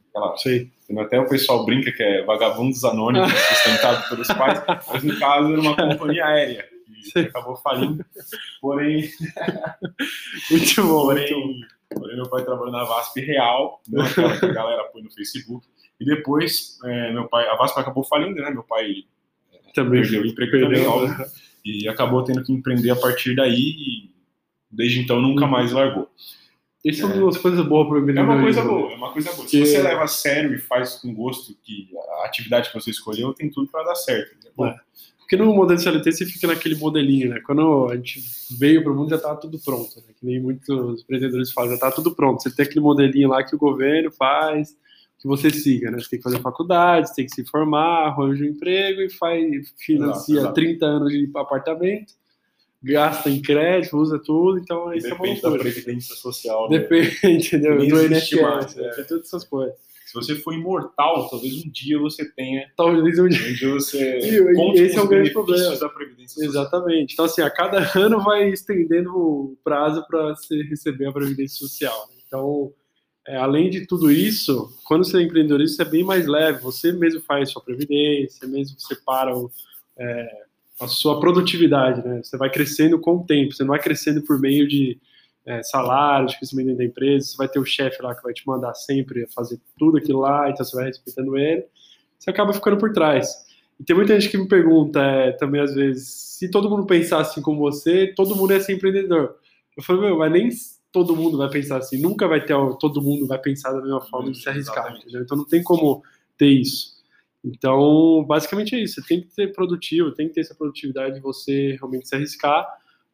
Aquela, 0.09 0.37
Sei. 0.37 0.69
até 0.99 1.19
o 1.19 1.27
pessoal 1.27 1.65
brinca 1.65 1.91
que 1.91 2.03
é 2.03 2.23
vagabundos 2.23 2.83
anônimos 2.83 3.31
sustentado 3.49 4.07
pelos 4.09 4.27
pais, 4.27 4.61
mas 4.91 5.03
no 5.03 5.19
caso 5.19 5.51
era 5.51 5.61
uma 5.61 5.75
companhia 5.75 6.25
aérea 6.25 6.73
que 7.11 7.19
acabou 7.19 7.55
falindo. 7.55 8.05
Porém, 8.61 9.09
Muito 10.51 10.83
bom. 10.83 11.05
Porém, 11.05 11.61
porém, 11.89 12.15
meu 12.15 12.29
pai 12.29 12.43
trabalhou 12.43 12.71
na 12.71 12.83
VASP 12.83 13.21
real, 13.21 13.81
não 13.87 14.05
aquela 14.05 14.37
que 14.37 14.45
a 14.45 14.53
galera 14.53 14.83
põe 14.85 15.01
no 15.01 15.11
Facebook. 15.11 15.65
E 15.99 16.05
depois, 16.05 16.77
é, 16.83 17.13
meu 17.13 17.27
pai, 17.27 17.47
a 17.47 17.55
VASP 17.55 17.79
acabou 17.79 18.03
falindo, 18.03 18.41
né? 18.41 18.49
Meu 18.49 18.63
pai 18.63 19.03
Também 19.73 20.01
perdeu 20.01 20.21
o 20.21 20.25
emprego 20.25 20.51
perdeu, 20.51 20.91
também, 20.91 21.17
né? 21.17 21.25
E 21.65 21.87
acabou 21.87 22.23
tendo 22.23 22.43
que 22.43 22.51
empreender 22.51 22.89
a 22.91 22.95
partir 22.95 23.35
daí 23.35 23.75
e 23.77 24.11
desde 24.69 24.99
então 24.99 25.21
nunca 25.21 25.47
mais 25.47 25.71
largou. 25.71 26.09
Isso 26.83 27.03
é 27.03 27.05
uma 27.05 27.25
das 27.27 27.37
coisas 27.37 27.65
boas 27.65 27.87
para 27.87 27.97
o 27.97 28.09
É 28.09 28.21
uma 28.21 28.41
coisa 28.41 28.59
empreendedorismo. 28.59 28.69
boa, 28.69 28.91
é 28.91 28.95
uma 28.95 29.11
coisa 29.13 29.31
boa. 29.33 29.47
Se 29.47 29.59
você 29.59 29.81
leva 29.81 30.03
a 30.03 30.07
sério 30.07 30.53
e 30.53 30.57
faz 30.57 30.95
com 30.95 31.13
gosto 31.13 31.55
que 31.63 31.89
a 32.21 32.25
atividade 32.25 32.69
que 32.69 32.75
você 32.75 32.91
escolheu 32.91 33.33
tem 33.33 33.49
tudo 33.49 33.71
para 33.71 33.83
dar 33.83 33.95
certo. 33.95 34.35
É 34.45 34.51
bom. 34.55 34.67
É. 34.67 34.75
Porque 35.19 35.37
no 35.37 35.53
modelo 35.53 35.79
CLT 35.79 36.11
você 36.11 36.25
fica 36.25 36.47
naquele 36.47 36.75
modelinho, 36.75 37.29
né? 37.29 37.39
Quando 37.45 37.87
a 37.89 37.95
gente 37.95 38.21
veio 38.59 38.83
para 38.83 38.91
o 38.91 38.95
mundo 38.95 39.09
já 39.09 39.15
estava 39.15 39.39
tudo 39.39 39.57
pronto, 39.57 39.95
né? 39.97 40.13
Que 40.19 40.25
nem 40.25 40.41
muitos 40.41 41.01
empreendedores 41.01 41.51
falam, 41.53 41.69
já 41.69 41.75
está 41.75 41.91
tudo 41.91 42.13
pronto. 42.13 42.43
Você 42.43 42.53
tem 42.53 42.65
aquele 42.65 42.81
modelinho 42.81 43.29
lá 43.29 43.41
que 43.43 43.55
o 43.55 43.57
governo 43.59 44.11
faz, 44.11 44.75
que 45.17 45.27
você 45.27 45.49
siga, 45.49 45.89
né? 45.89 45.99
Você 45.99 46.09
tem 46.09 46.19
que 46.19 46.23
fazer 46.23 46.41
faculdade, 46.41 47.07
você 47.07 47.15
tem 47.15 47.25
que 47.25 47.33
se 47.33 47.45
formar, 47.45 48.07
arranja 48.07 48.43
um 48.43 48.47
emprego 48.47 49.01
e 49.01 49.09
faz, 49.09 49.73
financia 49.77 50.35
Exato, 50.35 50.49
exato. 50.49 50.53
30 50.53 50.85
anos 50.85 51.13
de 51.13 51.31
apartamento, 51.33 52.13
gasta 52.83 53.29
em 53.29 53.41
crédito, 53.41 53.97
usa 53.97 54.19
tudo, 54.19 54.59
então 54.59 54.93
isso 54.93 55.07
é 55.07 55.13
uma 55.13 55.19
Depende 55.23 55.41
da 55.41 55.51
previdência 55.51 56.15
social. 56.15 56.69
né? 56.69 56.79
Depende, 56.79 57.57
Do 57.57 57.97
existe 57.97 58.35
INSS, 58.35 58.41
mais, 58.41 58.75
né? 58.75 58.85
é. 58.87 58.89
tem 58.91 59.05
todas 59.05 59.25
essas 59.27 59.43
coisas. 59.45 59.75
Se 60.05 60.13
você 60.13 60.35
for 60.35 60.53
imortal, 60.53 61.27
talvez 61.27 61.65
um 61.65 61.69
dia 61.71 61.97
você 61.97 62.23
tenha 62.33 62.69
Talvez 62.77 63.17
um 63.17 63.27
dia 63.27 63.69
você 63.73 64.19
E- 64.19 64.35
e 64.51 64.53
conte 64.53 64.81
esse 64.81 64.95
é 64.97 65.01
o 65.01 65.07
grande 65.07 65.31
problema. 65.31 65.75
da 65.75 65.89
previdência 65.89 66.35
social. 66.35 66.49
Exatamente. 66.63 67.13
Então, 67.13 67.25
assim, 67.25 67.41
a 67.41 67.49
cada 67.49 67.79
ano 67.97 68.19
vai 68.21 68.49
estendendo 68.49 69.09
o 69.17 69.57
prazo 69.63 70.05
para 70.07 70.35
você 70.35 70.61
receber 70.63 71.07
a 71.07 71.11
Previdência 71.11 71.57
Social. 71.57 72.07
Então, 72.27 72.71
é, 73.27 73.37
além 73.37 73.71
de 73.71 73.87
tudo 73.87 74.11
isso, 74.11 74.69
quando 74.85 75.03
você 75.03 75.17
é 75.17 75.21
empreendedorista, 75.23 75.81
é 75.81 75.85
bem 75.89 76.03
mais 76.03 76.27
leve. 76.27 76.61
Você 76.61 76.91
mesmo 76.91 77.21
faz 77.21 77.49
sua 77.49 77.63
Previdência, 77.63 78.39
você 78.41 78.45
mesmo 78.45 78.79
separa 78.79 79.35
o, 79.35 79.49
é, 79.97 80.27
a 80.79 80.87
sua 80.87 81.19
produtividade, 81.19 82.05
né? 82.07 82.21
Você 82.23 82.37
vai 82.37 82.49
crescendo 82.49 82.99
com 82.99 83.17
o 83.17 83.25
tempo, 83.25 83.53
você 83.53 83.63
não 83.63 83.69
vai 83.69 83.79
crescendo 83.79 84.21
por 84.21 84.39
meio 84.39 84.67
de 84.67 84.99
é, 85.45 85.61
salário, 85.63 86.27
de 86.27 86.37
crescimento 86.37 86.77
da 86.77 86.83
empresa, 86.83 87.27
você 87.27 87.37
vai 87.37 87.47
ter 87.47 87.59
o 87.59 87.65
chefe 87.65 88.01
lá 88.01 88.15
que 88.15 88.23
vai 88.23 88.33
te 88.33 88.45
mandar 88.47 88.73
sempre 88.73 89.27
fazer 89.27 89.59
tudo 89.77 89.97
aquilo 89.97 90.19
lá, 90.19 90.49
então 90.49 90.65
você 90.65 90.75
vai 90.75 90.85
respeitando 90.85 91.37
ele, 91.37 91.65
você 92.17 92.29
acaba 92.29 92.53
ficando 92.53 92.77
por 92.77 92.91
trás. 92.91 93.43
E 93.79 93.83
tem 93.83 93.95
muita 93.95 94.19
gente 94.19 94.31
que 94.31 94.37
me 94.37 94.47
pergunta 94.47 95.01
é, 95.01 95.31
também, 95.33 95.61
às 95.61 95.73
vezes, 95.73 96.07
se 96.07 96.49
todo 96.49 96.69
mundo 96.69 96.85
pensar 96.85 97.19
assim 97.19 97.41
como 97.41 97.59
você, 97.59 98.13
todo 98.15 98.35
mundo 98.35 98.53
ia 98.53 98.61
ser 98.61 98.73
empreendedor. 98.73 99.35
Eu 99.75 99.83
falei, 99.83 100.03
meu, 100.03 100.17
mas 100.17 100.31
nem 100.31 100.49
todo 100.91 101.15
mundo 101.15 101.37
vai 101.37 101.49
pensar 101.49 101.77
assim, 101.77 101.99
nunca 101.99 102.27
vai 102.27 102.45
ter, 102.45 102.55
todo 102.79 103.01
mundo 103.01 103.27
vai 103.27 103.39
pensar 103.39 103.71
da 103.71 103.81
mesma 103.81 104.01
forma 104.01 104.31
de 104.31 104.41
se 104.41 104.47
arriscar? 104.47 104.95
Então 105.07 105.37
não 105.37 105.45
tem 105.45 105.63
como 105.63 106.03
ter 106.37 106.47
isso. 106.47 106.93
Então, 107.43 108.23
basicamente 108.27 108.73
é 108.75 108.79
isso, 108.81 108.95
você 109.01 109.07
tem 109.07 109.21
que 109.21 109.29
ser 109.33 109.51
produtivo, 109.51 110.11
tem 110.13 110.27
que 110.27 110.33
ter 110.33 110.41
essa 110.41 110.55
produtividade 110.55 111.15
de 111.15 111.21
você 111.21 111.75
realmente 111.77 112.07
se 112.07 112.15
arriscar, 112.15 112.65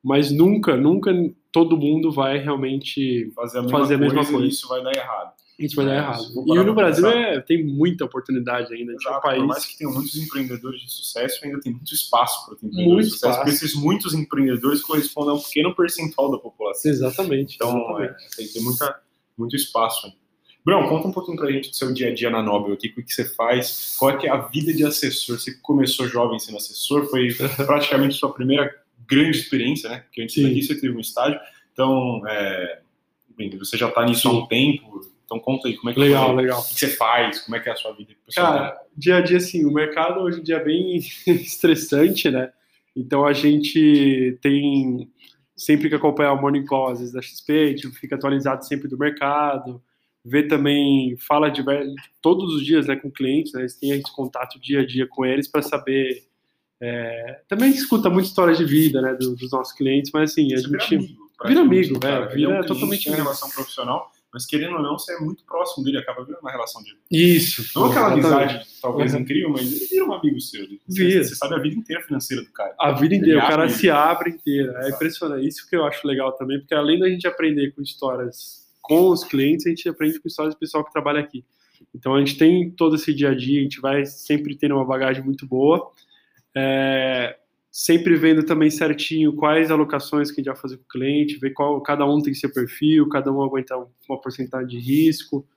mas 0.04 0.32
nunca, 0.32 0.78
nunca 0.78 1.12
todo 1.52 1.76
mundo 1.76 2.12
vai 2.12 2.38
realmente 2.38 3.32
Fazer 3.36 3.58
a 3.60 3.62
mesma, 3.64 3.80
Fazer 3.80 3.96
a 3.96 3.98
mesma 3.98 4.18
coisa, 4.18 4.32
coisa. 4.32 4.48
isso 4.48 4.68
vai 4.68 4.84
dar 4.84 4.96
errado. 4.96 5.34
isso 5.58 5.76
vai 5.76 5.86
dar 5.88 5.94
É, 5.94 5.98
errado. 5.98 6.24
E 6.48 6.64
no 6.64 6.76
Brasil 6.76 7.08
é, 7.08 7.42
tem 7.42 7.66
muita 7.66 8.06
oportunidade 8.06 8.72
ainda, 8.74 8.92
gente 8.94 9.06
é 9.08 9.10
um 9.10 9.14
Exato, 9.14 9.22
país 9.28 9.40
Por 9.40 9.48
mais 9.48 9.66
que 9.66 9.78
tenha 9.78 9.90
muitos 9.90 10.16
empreendedores 10.16 10.82
de 10.82 10.92
sucesso, 10.92 11.44
ainda 11.44 11.60
tem 11.60 11.74
muito 11.74 11.92
espaço 11.94 12.46
para 12.46 12.56
ter 12.56 12.68
empreendedores 12.68 12.94
Muito 12.94 13.06
de 13.08 13.12
sucesso, 13.14 13.32
espaço. 13.34 13.52
porque 13.52 13.66
esses 13.66 13.76
muitos 13.76 14.14
empreendedores 14.14 14.82
correspondem 14.84 15.32
a 15.32 15.34
um 15.34 15.42
pequeno 15.42 15.76
percentual 15.76 16.32
da 16.32 16.38
população. 16.38 16.90
Exatamente. 16.92 17.56
Então, 17.56 17.72
exatamente. 18.00 18.24
é, 18.26 18.36
tem, 18.38 18.48
tem 18.48 18.64
muita, 18.64 19.02
muito 19.38 19.56
espaço. 19.56 20.14
Bruno, 20.64 20.90
conta 20.90 21.08
um 21.08 21.12
pouquinho 21.12 21.38
pra 21.38 21.52
gente 21.52 21.70
do 21.70 21.76
seu 21.76 21.94
dia 21.94 22.10
a 22.10 22.14
dia 22.14 22.30
na 22.30 22.44
Nobel 22.44 22.74
aqui, 22.74 22.88
o 22.88 22.96
que 22.96 23.04
que 23.04 23.14
você 23.14 23.26
faz, 23.26 23.96
qual 23.98 24.12
é, 24.12 24.18
que 24.18 24.28
é 24.28 24.30
a 24.30 24.38
vida 24.38 24.74
de 24.74 24.86
assessor? 24.86 25.40
Você 25.40 25.54
começou 25.62 26.08
jovem 26.08 26.38
sendo 26.38 26.58
assessor, 26.58 27.10
foi 27.10 27.30
praticamente 27.66 28.16
sua 28.16 28.34
primeira 28.34 28.76
grande 29.08 29.38
experiência, 29.38 29.90
né? 29.90 30.00
Porque 30.00 30.22
antes 30.22 30.36
Sim. 30.36 30.44
daqui 30.44 30.62
você 30.62 30.80
teve 30.80 30.96
um 30.96 31.00
estágio, 31.00 31.40
então, 31.74 32.22
é, 32.28 32.82
bem, 33.38 33.50
você 33.58 33.78
já 33.78 33.88
está 33.88 34.06
nisso 34.06 34.28
há 34.28 34.32
um 34.32 34.46
tempo, 34.48 35.02
então 35.26 35.40
conta 35.40 35.68
aí 35.68 35.78
como 35.78 35.90
é 35.90 35.94
que 35.94 36.00
Legal, 36.00 36.28
foi, 36.28 36.36
legal. 36.36 36.60
o 36.60 36.68
que 36.68 36.74
você 36.74 36.88
faz, 36.88 37.40
como 37.42 37.56
é 37.56 37.60
que 37.60 37.70
é 37.70 37.72
a 37.72 37.76
sua 37.76 37.94
vida 37.94 38.14
pessoal. 38.26 38.54
Cara, 38.54 38.82
dia 38.96 39.18
a 39.18 39.22
dia, 39.22 39.38
assim, 39.38 39.66
o 39.66 39.72
mercado 39.72 40.20
hoje 40.20 40.40
em 40.40 40.44
dia 40.44 40.58
é 40.58 40.64
bem 40.64 40.98
estressante, 41.26 42.30
né? 42.30 42.52
Então 42.96 43.26
a 43.26 43.32
gente 43.32 44.38
tem 44.42 45.10
sempre 45.56 45.88
que 45.90 45.96
acompanhar 45.96 46.34
o 46.34 46.42
Morning 46.42 46.66
Call, 46.66 46.90
às 46.90 47.00
vezes 47.00 47.14
da 47.14 47.22
XP, 47.22 47.52
a 47.52 47.68
gente 47.68 47.90
fica 47.92 48.16
atualizado 48.16 48.66
sempre 48.66 48.88
do 48.88 48.98
mercado, 48.98 49.82
vê 50.26 50.44
também, 50.44 51.16
fala 51.18 51.50
de, 51.50 51.64
todos 52.22 52.54
os 52.56 52.66
dias 52.66 52.88
né, 52.88 52.96
com 52.96 53.10
clientes, 53.10 53.54
né? 53.54 53.62
Eles 53.62 53.76
têm 53.76 53.92
esse 53.92 54.14
contato 54.16 54.60
dia 54.60 54.82
a 54.82 54.86
dia 54.86 55.08
com 55.08 55.26
eles 55.26 55.48
para 55.48 55.62
saber. 55.62 56.24
é, 56.82 57.42
também 57.50 57.72
escuta 57.72 58.10
muita 58.10 58.30
história 58.30 58.56
de 58.56 58.64
vida, 58.64 59.02
né, 59.02 59.14
do- 59.14 59.36
dos 59.36 59.52
nossos 59.52 59.74
clientes, 59.74 60.12
mas 60.14 60.32
assim, 60.32 60.54
a 60.54 60.58
Você 60.58 60.68
vira 60.68 60.80
gente. 60.80 60.96
amigo, 60.96 61.30
vira 61.46 61.62
amigo, 61.62 62.00
é, 62.06 62.28
vira 62.28 62.50
um 62.50 62.52
cliente, 62.54 62.68
totalmente 62.68 63.04
tem 63.04 63.12
amigo. 63.14 63.24
relação 63.28 63.50
profissional, 63.50 64.10
mas 64.34 64.46
querendo 64.46 64.76
ou 64.78 64.82
não, 64.82 64.98
você 64.98 65.14
é 65.14 65.20
muito 65.20 65.44
próximo 65.44 65.84
dele, 65.84 65.98
acaba 65.98 66.24
virando 66.24 66.40
uma 66.42 66.52
relação 66.52 66.82
de. 66.82 66.96
Isso. 67.12 67.70
Não 67.78 67.88
aquela 67.88 68.14
amizade, 68.14 68.66
talvez 68.82 69.14
Uhum. 69.14 69.20
incrível, 69.20 69.50
mas 69.50 69.62
ele 69.74 69.86
vira 69.88 70.06
um 70.06 70.14
amigo 70.14 70.40
seu. 70.40 70.66
Você, 70.88 71.04
Vira. 71.04 71.24
você 71.26 71.36
sabe 71.36 71.56
a 71.56 71.58
vida 71.58 71.76
inteira 71.76 72.02
financeira 72.02 72.44
do 72.44 72.52
cara. 72.52 72.74
A 72.80 72.92
vida 72.94 73.14
Ele 73.14 73.24
inteira, 73.24 73.40
o 73.40 73.48
cara 73.48 73.64
abre- 73.64 73.74
se 73.76 73.90
abre 73.90 74.30
inteira. 74.30 74.72
É 74.72 74.80
Exato. 74.80 74.96
impressionante. 74.96 75.48
Isso 75.50 75.70
que 75.70 75.76
eu 75.76 75.84
acho 75.84 76.08
legal 76.08 76.32
também, 76.38 76.60
porque 76.60 76.74
além 76.76 76.98
da 76.98 77.10
gente 77.10 77.28
aprender 77.28 77.72
com 77.72 77.82
histórias 77.82 78.59
com 78.90 79.10
os 79.10 79.24
clientes, 79.24 79.68
a 79.68 79.70
gente 79.70 79.88
aprende 79.88 80.20
com 80.20 80.28
histórias 80.28 80.56
do 80.56 80.60
pessoal 80.60 80.84
que 80.84 80.92
trabalha 80.92 81.20
aqui. 81.20 81.46
Então 81.94 82.16
a 82.16 82.20
gente 82.20 82.40
tem 82.40 82.72
todo 82.72 82.96
esse 82.96 83.14
dia 83.14 83.30
a 83.30 83.36
dia, 83.36 83.60
a 83.60 83.64
gente 83.64 83.80
vai 83.80 84.04
sempre 84.04 84.58
tendo 84.58 84.74
uma 84.74 84.84
bagagem 84.84 85.24
muito 85.24 85.46
boa. 85.46 85.92
É, 86.58 87.38
sempre 87.72 88.16
vendo 88.16 88.44
também 88.44 88.72
certinho 88.72 89.36
quais 89.36 89.70
alocações 89.70 90.32
que 90.32 90.42
a 90.42 90.44
gente 90.44 90.52
vai 90.52 90.60
fazer 90.60 90.78
com 90.78 90.84
o 90.84 90.88
cliente, 90.88 91.38
ver 91.38 91.52
qual 91.52 91.80
cada 91.82 92.04
um 92.04 92.20
tem 92.20 92.34
seu 92.34 92.52
perfil, 92.52 93.08
cada 93.08 93.32
um 93.32 93.44
aguenta 93.44 93.78
uma 93.78 94.20
porcentagem 94.20 94.68
de 94.68 94.80
risco. 94.80 95.48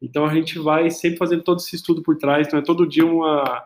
Então 0.00 0.26
a 0.26 0.34
gente 0.34 0.58
vai 0.58 0.90
sempre 0.90 1.16
fazendo 1.16 1.42
todo 1.42 1.60
esse 1.60 1.74
estudo 1.74 2.02
por 2.02 2.18
trás, 2.18 2.46
então 2.46 2.58
é 2.58 2.62
todo 2.62 2.86
dia 2.86 3.06
uma 3.06 3.64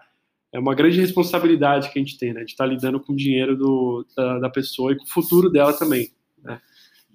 é 0.53 0.59
uma 0.59 0.75
grande 0.75 1.01
responsabilidade 1.01 1.91
que 1.91 1.99
a 1.99 2.03
gente 2.03 2.17
tem, 2.17 2.33
né? 2.33 2.45
De 2.45 2.53
estar 2.53 2.65
lidando 2.65 3.01
com 3.01 3.13
o 3.13 3.17
dinheiro 3.17 3.57
do, 3.57 4.07
da, 4.17 4.39
da 4.39 4.49
pessoa 4.49 4.93
e 4.93 4.97
com 4.97 5.05
o 5.05 5.09
futuro 5.09 5.51
dela 5.51 5.73
também? 5.73 6.11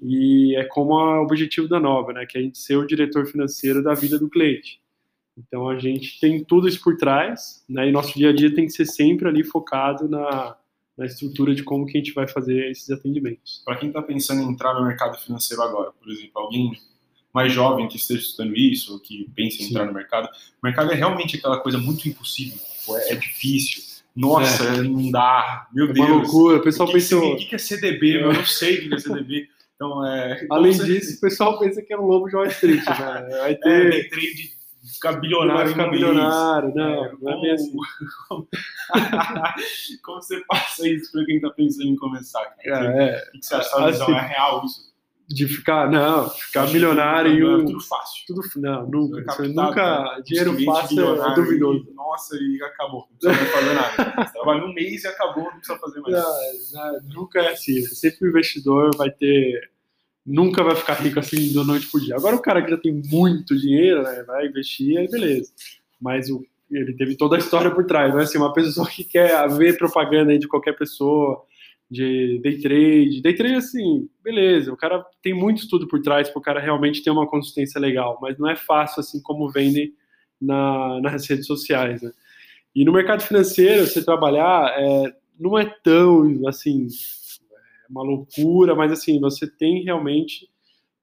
E 0.02 0.56
é 0.56 0.64
como 0.64 0.96
o 0.96 1.24
objetivo 1.24 1.68
da 1.68 1.80
Nova, 1.80 2.12
né? 2.12 2.26
Que 2.26 2.38
é 2.38 2.42
a 2.42 2.44
gente 2.44 2.58
ser 2.58 2.76
o 2.76 2.88
diretor 2.88 3.26
financeiro 3.28 3.84
da 3.84 3.94
vida 3.94 4.18
do 4.18 4.30
cliente. 4.30 4.82
Então 5.38 5.70
a 5.70 5.78
gente 5.80 6.20
tem 6.20 6.44
tudo 6.44 6.68
isso 6.68 6.82
por 6.82 6.98
trás, 6.98 7.64
né? 7.70 7.88
E 7.88 7.92
nosso 7.92 8.18
dia 8.18 8.30
a 8.30 8.34
dia 8.36 8.54
tem 8.54 8.66
que 8.66 8.72
ser 8.72 8.86
sempre 8.86 9.28
ali 9.28 9.44
focado 9.44 10.10
na, 10.10 10.56
na 10.98 11.06
estrutura 11.06 11.54
de 11.56 11.64
como 11.64 11.86
que 11.86 11.98
a 11.98 12.02
gente 12.02 12.14
vai 12.14 12.28
fazer 12.28 12.70
esses 12.70 12.90
atendimentos. 12.90 13.62
Para 13.66 13.78
quem 13.78 13.90
está 13.90 14.02
pensando 14.02 14.42
em 14.42 14.52
entrar 14.52 14.74
no 14.74 14.86
mercado 14.86 15.18
financeiro 15.20 15.62
agora, 15.64 15.92
por 15.92 16.12
exemplo, 16.12 16.32
alguém 16.42 16.72
mais 17.34 17.54
jovem 17.54 17.88
que 17.88 17.96
esteja 17.96 18.20
estudando 18.22 18.58
isso, 18.58 18.94
ou 18.94 19.00
que 19.00 19.30
pense 19.34 19.62
em 19.62 19.66
Sim. 19.66 19.70
entrar 19.70 19.86
no 19.86 19.94
mercado, 19.94 20.28
o 20.28 20.66
mercado 20.66 20.92
é 20.92 20.96
realmente 20.96 21.38
aquela 21.38 21.60
coisa 21.60 21.78
muito 21.78 22.08
impossível, 22.10 22.60
é, 22.90 23.14
é 23.14 23.16
difícil. 23.16 23.84
Nossa, 24.14 24.84
não 24.84 25.10
dá, 25.10 25.70
meu 25.74 25.90
É 25.90 25.94
Deus. 25.94 26.08
uma 26.10 26.16
loucura, 26.18 26.58
o 26.58 26.62
pessoal 26.62 26.90
o 26.90 26.92
que, 26.92 26.98
pensa. 26.98 27.18
o 27.18 27.38
que 27.38 27.46
que 27.46 27.56
é 27.56 27.58
CDB? 27.58 28.22
Eu 28.22 28.34
não 28.34 28.46
sei 28.46 28.80
o 28.80 28.90
que 28.90 28.96
é 28.96 28.98
CDB. 29.00 29.48
Então, 29.82 30.06
é, 30.06 30.46
Além 30.52 30.74
como 30.74 30.84
você- 30.86 30.94
disso, 31.00 31.18
o 31.18 31.22
pessoal 31.22 31.58
pensa 31.58 31.82
que 31.82 31.92
é 31.92 31.98
um 31.98 32.06
lobo 32.06 32.28
de 32.30 32.36
Wall 32.36 32.46
Street, 32.46 32.86
né? 32.86 33.28
Vai 33.40 33.52
é, 33.54 33.56
ter. 33.56 33.90
day 33.90 34.10
trade, 34.10 34.52
ficar 34.94 35.12
vai 35.14 35.22
bilionário 35.22 35.72
ficar 35.72 35.90
bilionário, 35.90 36.72
não, 36.76 37.06
É, 37.06 37.12
não 37.20 37.46
é 37.48 37.52
assim. 37.52 37.74
como... 38.28 38.48
como 40.04 40.22
você 40.22 40.40
passa 40.48 40.88
isso 40.88 41.12
para 41.12 41.26
quem 41.26 41.38
está 41.38 41.50
pensando 41.50 41.88
em 41.90 41.96
começar? 41.96 42.46
Cara? 42.64 43.04
É, 43.04 43.24
O 43.30 43.40
que 43.40 43.44
você 43.46 43.56
acha 43.56 43.70
dessa 43.70 43.92
visão? 43.92 44.08
Assim, 44.08 44.16
É 44.18 44.28
real 44.28 44.66
isso? 44.66 44.91
De 45.34 45.48
ficar, 45.48 45.90
não, 45.90 46.30
ficar 46.30 46.64
Acho 46.64 46.74
milionário 46.74 47.32
em 47.32 47.44
um. 47.44 47.66
tudo 47.66 47.80
fácil. 47.82 48.24
Tudo, 48.28 48.42
não, 48.58 48.88
nunca. 48.88 49.44
Nunca. 49.48 50.16
né? 50.16 50.22
Dinheiro 50.26 50.64
fácil 50.66 51.24
é 51.24 51.36
duvidoso. 51.36 51.88
e, 51.90 51.94
nossa, 51.94 52.36
e 52.36 52.62
acabou. 52.64 53.08
Não 53.10 53.32
precisa 53.32 53.52
fazer 53.52 53.74
nada. 53.74 54.32
Trabalha 54.34 54.66
um 54.66 54.74
mês 54.74 55.04
e 55.04 55.08
acabou, 55.08 55.44
não 55.46 55.52
precisa 55.52 55.80
fazer 55.80 56.00
mais. 56.02 56.14
Não, 56.16 56.92
não, 56.94 57.02
nunca 57.14 57.40
é 57.40 57.52
assim. 57.54 57.82
Sempre 57.84 58.28
o 58.28 58.30
investidor 58.30 58.96
vai 58.96 59.10
ter. 59.10 59.70
Nunca 60.26 60.64
vai 60.64 60.76
ficar 60.76 60.94
rico 60.96 61.20
assim 61.20 61.54
da 61.54 61.64
noite 61.64 61.88
pro 61.90 62.00
dia. 62.00 62.16
Agora 62.16 62.36
o 62.36 62.42
cara 62.42 62.62
que 62.62 62.70
já 62.70 62.78
tem 62.78 62.94
muito 62.94 63.58
dinheiro, 63.58 64.04
né, 64.04 64.24
vai 64.24 64.46
investir, 64.46 64.98
aí 64.98 65.10
beleza. 65.10 65.52
Mas 66.00 66.30
o, 66.30 66.46
ele 66.70 66.94
teve 66.94 67.16
toda 67.16 67.36
a 67.36 67.40
história 67.40 67.72
por 67.72 67.86
trás. 67.86 68.14
Não 68.14 68.20
é 68.20 68.24
assim, 68.24 68.38
uma 68.38 68.54
pessoa 68.54 68.88
que 68.88 69.04
quer 69.04 69.50
ver 69.50 69.78
propaganda 69.78 70.38
de 70.38 70.48
qualquer 70.48 70.74
pessoa, 70.78 71.44
de 71.92 72.40
day 72.42 72.58
trade. 72.58 73.22
Day 73.22 73.36
trade, 73.36 73.56
assim, 73.56 74.10
beleza. 74.24 74.72
O 74.72 74.78
cara 74.78 75.06
tem 75.22 75.34
muito 75.34 75.64
estudo 75.64 75.90
por 75.90 76.02
trás 76.02 76.30
para 76.30 76.40
o 76.40 76.42
cara 76.42 76.62
realmente 76.62 77.04
ter 77.04 77.12
uma 77.12 77.28
consistência 77.28 77.82
legal. 77.82 78.18
Mas 78.22 78.40
não 78.40 78.50
é 78.50 78.56
fácil 78.56 79.02
assim 79.02 79.22
como 79.22 79.52
vendem 79.52 79.94
na, 80.42 81.02
nas 81.02 81.28
redes 81.30 81.46
sociais, 81.46 82.02
né? 82.02 82.12
E 82.74 82.86
no 82.86 82.94
mercado 82.94 83.22
financeiro, 83.22 83.86
você 83.86 84.04
trabalhar 84.04 84.74
é, 84.80 85.14
não 85.38 85.60
é 85.60 85.66
tão 85.84 86.48
assim 86.48 86.88
é 86.88 87.92
uma 87.92 88.04
loucura, 88.04 88.74
mas 88.74 88.94
assim 88.94 89.20
você 89.20 89.46
tem 89.46 89.84
realmente 89.84 90.50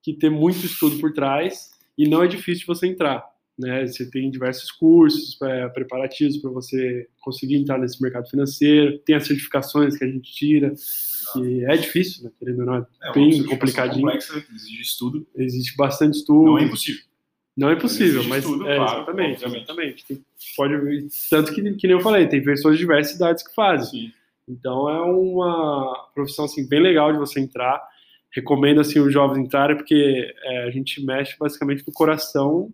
que 0.03 0.15
ter 0.15 0.31
muito 0.31 0.65
estudo 0.65 0.99
por 0.99 1.13
trás 1.13 1.71
e 1.99 2.09
não 2.09 2.23
é 2.23 2.27
difícil 2.27 2.65
você 2.67 2.87
entrar, 2.87 3.23
né? 3.59 3.87
Você 3.87 4.09
tem 4.11 4.31
diversos 4.31 4.71
cursos 4.71 5.37
é, 5.43 5.69
preparativos 5.69 6.37
para 6.39 6.51
você 6.51 7.09
conseguir 7.21 7.57
entrar 7.57 7.79
nesse 7.79 8.01
mercado 8.03 8.29
financeiro, 8.29 8.99
tem 9.01 9.17
as 9.17 9.27
certificações 9.27 9.97
que 9.99 10.05
a 10.05 10.09
gente 10.09 10.33
tira, 10.33 10.73
que 11.33 11.65
é 11.65 11.77
difícil, 11.77 12.25
né? 12.25 12.31
Querendo 12.39 12.61
ou 12.61 12.67
não, 12.67 12.75
é 12.77 12.87
É 13.03 13.13
bem 13.13 13.43
complicadinho. 13.45 14.03
complexa, 14.07 14.45
exige 14.55 14.81
estudo. 14.83 15.27
Existe 15.37 15.77
bastante 15.77 16.19
estudo. 16.19 16.45
Não 16.53 16.59
é 16.59 16.65
impossível. 16.65 17.03
Não 17.57 17.71
é 17.71 17.73
impossível, 17.75 18.23
mas 18.25 18.45
estudo, 18.45 18.69
é, 18.69 18.77
claro, 18.77 18.97
exatamente, 18.99 19.45
obviamente. 19.45 19.65
exatamente. 19.65 20.05
Tem- 20.07 20.25
pode, 20.57 21.09
tanto 21.29 21.53
que, 21.53 21.61
que 21.75 21.87
nem 21.89 21.97
eu 21.97 22.01
falei, 22.03 22.29
tem 22.29 22.41
pessoas 22.43 22.77
de 22.77 22.81
diversas 22.81 23.17
idades 23.17 23.43
que 23.47 23.53
fazem. 23.53 24.01
Sim. 24.03 24.13
Então 24.49 24.89
é 24.89 25.03
uma 25.03 26.09
profissão 26.15 26.45
assim 26.45 26.67
bem 26.69 26.81
legal 26.81 27.13
de 27.13 27.19
você 27.19 27.41
entrar. 27.41 27.83
Recomendo 28.33 28.81
assim 28.81 29.01
os 29.01 29.13
jovens 29.13 29.45
entrarem 29.45 29.77
porque 29.77 30.33
é, 30.45 30.65
a 30.65 30.71
gente 30.71 31.05
mexe 31.05 31.35
basicamente 31.39 31.83
com 31.83 31.91
o 31.91 31.95
coração 31.95 32.73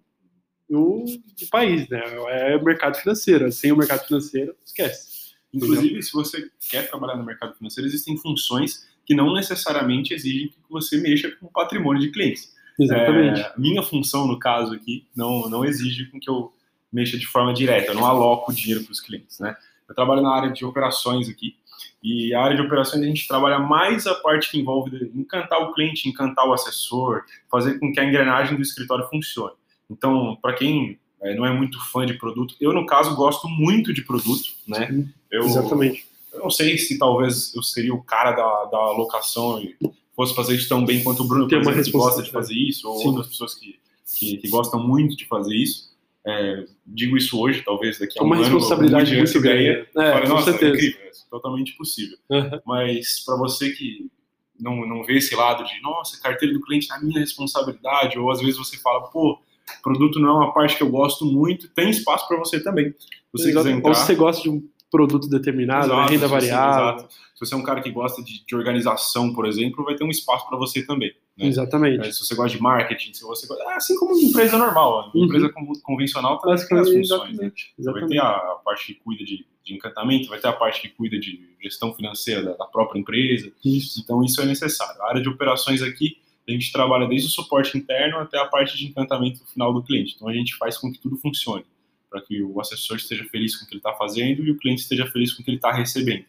do, 0.69 1.05
do 1.05 1.47
país, 1.51 1.89
né? 1.89 2.03
É 2.31 2.57
o 2.57 2.65
mercado 2.65 2.97
financeiro. 2.97 3.51
Sem 3.53 3.73
o 3.73 3.77
mercado 3.77 4.07
financeiro, 4.07 4.55
esquece. 4.65 5.35
Inclusive, 5.53 6.03
se 6.03 6.13
você 6.13 6.51
quer 6.71 6.89
trabalhar 6.89 7.17
no 7.17 7.25
mercado 7.25 7.55
financeiro, 7.55 7.89
existem 7.89 8.17
funções 8.17 8.89
que 9.07 9.15
não 9.15 9.33
necessariamente 9.33 10.13
exigem 10.13 10.49
que 10.49 10.57
você 10.69 10.99
mexa 10.99 11.31
com 11.31 11.47
o 11.47 11.51
patrimônio 11.51 12.01
de 12.01 12.11
clientes. 12.11 12.53
Exatamente. 12.79 13.41
É, 13.41 13.53
minha 13.57 13.83
função, 13.83 14.27
no 14.27 14.39
caso 14.39 14.75
aqui, 14.75 15.07
não, 15.15 15.49
não 15.49 15.65
exige 15.65 16.07
com 16.07 16.19
que 16.19 16.29
eu 16.29 16.53
mexa 16.93 17.17
de 17.17 17.27
forma 17.27 17.53
direta, 17.53 17.93
eu 17.93 17.95
não 17.95 18.05
aloco 18.05 18.53
dinheiro 18.53 18.83
para 18.83 18.93
os 18.93 19.01
clientes, 19.01 19.39
né? 19.39 19.57
Eu 19.89 19.95
trabalho 19.95 20.23
na 20.23 20.35
área 20.35 20.53
de 20.53 20.65
operações 20.65 21.29
aqui, 21.29 21.57
e 22.03 22.35
a 22.35 22.43
área 22.43 22.57
de 22.57 22.63
operações 22.63 23.03
a 23.03 23.07
gente 23.07 23.27
trabalha 23.27 23.59
mais 23.59 24.07
a 24.07 24.15
parte 24.15 24.51
que 24.51 24.59
envolve 24.59 25.11
encantar 25.15 25.59
o 25.61 25.73
cliente, 25.73 26.09
encantar 26.09 26.47
o 26.47 26.53
assessor, 26.53 27.25
fazer 27.51 27.79
com 27.79 27.93
que 27.93 27.99
a 27.99 28.05
engrenagem 28.05 28.57
do 28.57 28.63
escritório 28.63 29.09
funcione. 29.09 29.55
Então, 29.91 30.37
para 30.41 30.55
quem 30.55 30.99
é, 31.23 31.35
não 31.35 31.45
é 31.47 31.53
muito 31.53 31.79
fã 31.91 32.05
de 32.07 32.15
produto, 32.15 32.55
eu, 32.61 32.73
no 32.73 32.87
caso, 32.87 33.15
gosto 33.15 33.49
muito 33.49 33.93
de 33.93 34.03
produto, 34.03 34.49
né? 34.67 35.07
Eu, 35.31 35.45
Exatamente. 35.45 36.07
eu 36.33 36.41
não 36.41 36.51
sei 36.51 36.77
se 36.79 36.99
talvez 36.99 37.55
eu 37.55 37.63
seria 37.63 37.95
o 37.95 38.03
cara 38.03 38.33
da, 38.33 38.65
da 38.67 38.79
alocação 38.79 39.61
e 39.61 39.77
fosse 40.15 40.35
fazer 40.35 40.55
isso 40.55 40.69
tão 40.69 40.85
bem 40.85 41.03
quanto 41.03 41.23
o 41.23 41.27
Bruno, 41.27 41.45
por 41.45 41.51
Tem 41.51 41.59
uma 41.59 41.71
exemplo, 41.73 41.85
que 41.85 41.91
gosta 41.93 42.23
de 42.23 42.29
responsabilidade. 42.29 42.33
fazer 42.33 42.55
isso, 42.71 42.89
ou 42.89 42.99
Sim. 42.99 43.09
outras 43.09 43.27
pessoas 43.29 43.55
que, 43.55 43.79
que, 44.19 44.37
que 44.39 44.49
gostam 44.49 44.81
muito 44.87 45.17
de 45.17 45.27
fazer 45.27 45.55
isso. 45.57 45.93
É, 46.27 46.65
digo 46.87 47.19
isso 47.19 47.39
hoje, 47.39 47.63
talvez 47.63 47.99
daqui 47.99 48.19
a 48.19 48.23
É 48.23 48.25
um 48.25 48.27
uma 48.27 48.37
ano. 48.37 48.45
responsabilidade 48.45 49.11
algum 49.15 49.25
dia 49.25 49.33
muito 49.33 49.41
grande. 49.43 49.69
É, 49.69 49.85
fala, 49.95 50.21
com 50.23 50.29
Nossa, 50.29 50.51
é 50.51 50.53
certeza. 50.53 50.75
incrível, 50.75 51.01
é 51.07 51.11
totalmente 51.31 51.73
possível. 51.77 52.17
Aham. 52.31 52.61
Mas 52.65 53.23
para 53.27 53.37
você 53.37 53.71
que 53.73 54.11
não, 54.59 54.87
não 54.87 55.05
vê 55.05 55.19
esse 55.19 55.35
lado 55.35 55.65
de, 55.65 55.83
nossa, 55.83 56.19
carteira 56.21 56.55
do 56.55 56.61
cliente 56.63 56.91
é 56.91 56.95
a 56.95 57.01
minha 57.01 57.21
responsabilidade, 57.21 58.19
ou 58.19 58.31
às 58.31 58.41
vezes 58.41 58.57
você 58.57 58.79
fala, 58.79 59.03
pô, 59.11 59.39
produto 59.83 60.19
não 60.21 60.29
é 60.29 60.33
uma 60.45 60.53
parte 60.55 60.77
que 60.77 60.83
eu 60.83 60.91
gosto 60.91 61.25
muito, 61.25 61.69
tem 61.71 61.91
espaço 61.91 62.27
para 62.29 62.39
você 62.39 62.63
também. 62.63 62.95
Você 63.33 63.51
Exato. 63.51 63.65
quiser 63.67 63.77
entrar. 63.79 63.89
Ou 63.91 63.95
se 63.95 64.07
você 64.07 64.15
gosta 64.15 64.43
de 64.43 64.51
um 64.51 64.63
produto 64.91 65.29
determinado, 65.29 65.89
né, 65.89 65.95
Exato, 65.95 66.13
renda 66.13 66.27
se 66.29 66.33
você- 66.35 66.41
variável. 66.51 66.95
exato. 66.99 67.15
Se 67.35 67.41
você 67.45 67.55
é 67.55 67.57
um 67.57 67.63
cara 67.65 67.81
que 67.83 67.91
gosta 67.91 68.23
de, 68.23 68.47
de 68.47 68.55
organização, 68.55 69.35
por 69.35 69.45
exemplo, 69.45 69.85
vai 69.85 69.97
ter 69.97 70.05
um 70.05 70.09
espaço 70.11 70.49
para 70.49 70.57
você 70.57 70.87
também. 70.87 71.13
né? 71.37 71.47
Exatamente. 71.49 72.07
É, 72.07 72.13
Se 72.13 72.25
você 72.25 72.33
gosta 72.37 72.57
de 72.57 72.63
marketing, 72.63 73.13
se 73.13 73.23
você 73.25 73.45
gosta, 73.49 73.65
é 73.65 73.75
assim 73.75 73.97
como 73.99 74.13
uma 74.15 74.23
empresa 74.23 74.57
normal, 74.57 75.11
uma 75.13 75.17
Uhum. 75.17 75.25
empresa 75.25 75.49
con- 75.49 75.73
convencional 75.83 76.39
também 76.39 76.57
tem 76.65 76.79
as 76.79 76.89
funções. 76.89 77.01
né? 77.01 77.01
exatamente. 77.01 77.75
Vai 77.77 77.95
ter 77.95 78.01
exatamente. 78.15 78.19
a, 78.21 78.29
a 78.29 78.61
parte 78.65 78.87
que 78.87 78.95
cuida 79.01 79.25
de, 79.25 79.45
de 79.65 79.75
encantamento, 79.75 80.29
vai 80.29 80.39
ter 80.39 80.47
a 80.47 80.53
parte 80.53 80.81
que 80.81 80.89
cuida 80.91 81.19
de 81.19 81.41
gestão 81.61 81.93
financeira 81.93 82.45
da, 82.45 82.53
da 82.53 82.67
própria 82.67 83.01
empresa. 83.01 83.51
Isso. 83.65 84.01
Então 84.01 84.23
isso 84.23 84.41
é 84.41 84.45
necessário. 84.47 85.03
A 85.03 85.09
área 85.09 85.21
de 85.21 85.29
operações 85.29 85.83
aqui, 85.83 86.19
a 86.47 86.51
gente 86.51 86.71
trabalha 86.73 87.07
desde 87.07 87.29
o 87.29 87.31
suporte 87.31 87.77
interno 87.77 88.19
até 88.19 88.39
a 88.39 88.47
parte 88.47 88.77
de 88.77 88.87
encantamento 88.87 89.45
final 89.47 89.73
do 89.73 89.83
cliente. 89.83 90.15
Então 90.15 90.29
a 90.29 90.33
gente 90.33 90.57
faz 90.57 90.77
com 90.77 90.93
que 90.93 90.99
tudo 90.99 91.17
funcione, 91.17 91.65
para 92.11 92.21
que 92.21 92.43
o 92.43 92.61
assessor 92.61 92.97
esteja 92.97 93.25
feliz 93.25 93.57
com 93.57 93.65
o 93.65 93.69
que 93.69 93.75
ele 93.75 93.81
está 93.81 93.95
fazendo 93.95 94.45
e 94.45 94.51
o 94.51 94.57
cliente 94.57 94.83
esteja 94.83 95.07
feliz 95.07 95.33
com 95.33 95.43
o 95.43 95.45
que 95.45 95.51
ele 95.51 95.59
está 95.59 95.73
recebendo. 95.73 96.25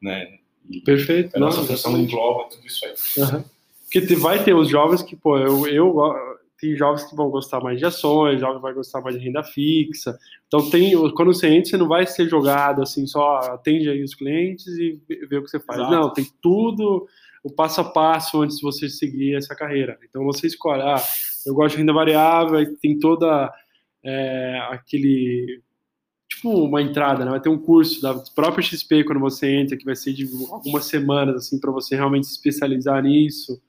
Né? 0.00 0.38
E 0.68 0.80
Perfeito. 0.80 1.36
a 1.36 1.40
nossa 1.40 1.62
função 1.62 1.98
engloba 1.98 2.48
tudo 2.48 2.66
isso 2.66 2.84
aí. 2.84 2.94
Aham. 3.22 3.44
Porque 3.90 4.16
vai 4.16 4.42
ter 4.44 4.54
os 4.54 4.68
jovens 4.68 5.02
que, 5.02 5.16
pô, 5.16 5.38
eu, 5.38 5.66
eu 5.66 5.94
tem 6.60 6.76
jovens 6.76 7.04
que 7.04 7.14
vão 7.14 7.30
gostar 7.30 7.60
mais 7.60 7.78
de 7.78 7.86
ações, 7.86 8.40
jovens 8.40 8.60
vai 8.60 8.74
gostar 8.74 9.00
mais 9.00 9.16
de 9.16 9.24
renda 9.24 9.44
fixa. 9.44 10.18
Então 10.46 10.68
tem, 10.68 10.92
quando 11.12 11.32
você 11.32 11.48
entra, 11.48 11.70
você 11.70 11.76
não 11.76 11.86
vai 11.86 12.06
ser 12.06 12.28
jogado 12.28 12.82
assim, 12.82 13.06
só 13.06 13.36
atende 13.36 13.88
aí 13.88 14.02
os 14.02 14.14
clientes 14.14 14.66
e 14.66 15.00
vê 15.08 15.26
vê 15.26 15.38
o 15.38 15.44
que 15.44 15.50
você 15.50 15.60
faz. 15.60 15.78
Exato. 15.78 15.94
Não, 15.94 16.12
tem 16.12 16.26
tudo 16.42 17.06
o 17.42 17.50
passo 17.50 17.80
a 17.80 17.84
passo 17.84 18.42
antes 18.42 18.56
de 18.56 18.62
você 18.62 18.88
seguir 18.88 19.36
essa 19.36 19.54
carreira. 19.54 19.98
Então 20.08 20.24
você 20.24 20.46
escolhe, 20.46 20.82
ah, 20.82 21.02
eu 21.46 21.54
gosto 21.54 21.74
de 21.74 21.80
renda 21.82 21.92
variável, 21.92 22.76
tem 22.78 22.98
toda 22.98 23.52
é, 24.04 24.60
aquele 24.70 25.62
tipo 26.28 26.50
uma 26.50 26.82
entrada, 26.82 27.24
né? 27.24 27.30
Vai 27.30 27.40
ter 27.40 27.48
um 27.48 27.58
curso 27.58 28.00
da 28.02 28.14
própria 28.34 28.62
XP 28.62 29.04
quando 29.04 29.20
você 29.20 29.50
entra, 29.50 29.76
que 29.76 29.84
vai 29.84 29.96
ser 29.96 30.12
de 30.12 30.28
algumas 30.50 30.84
semanas, 30.84 31.36
assim, 31.36 31.58
para 31.58 31.72
você 31.72 31.96
realmente 31.96 32.26
se 32.26 32.34
especializar 32.34 33.02
nisso. 33.02 33.60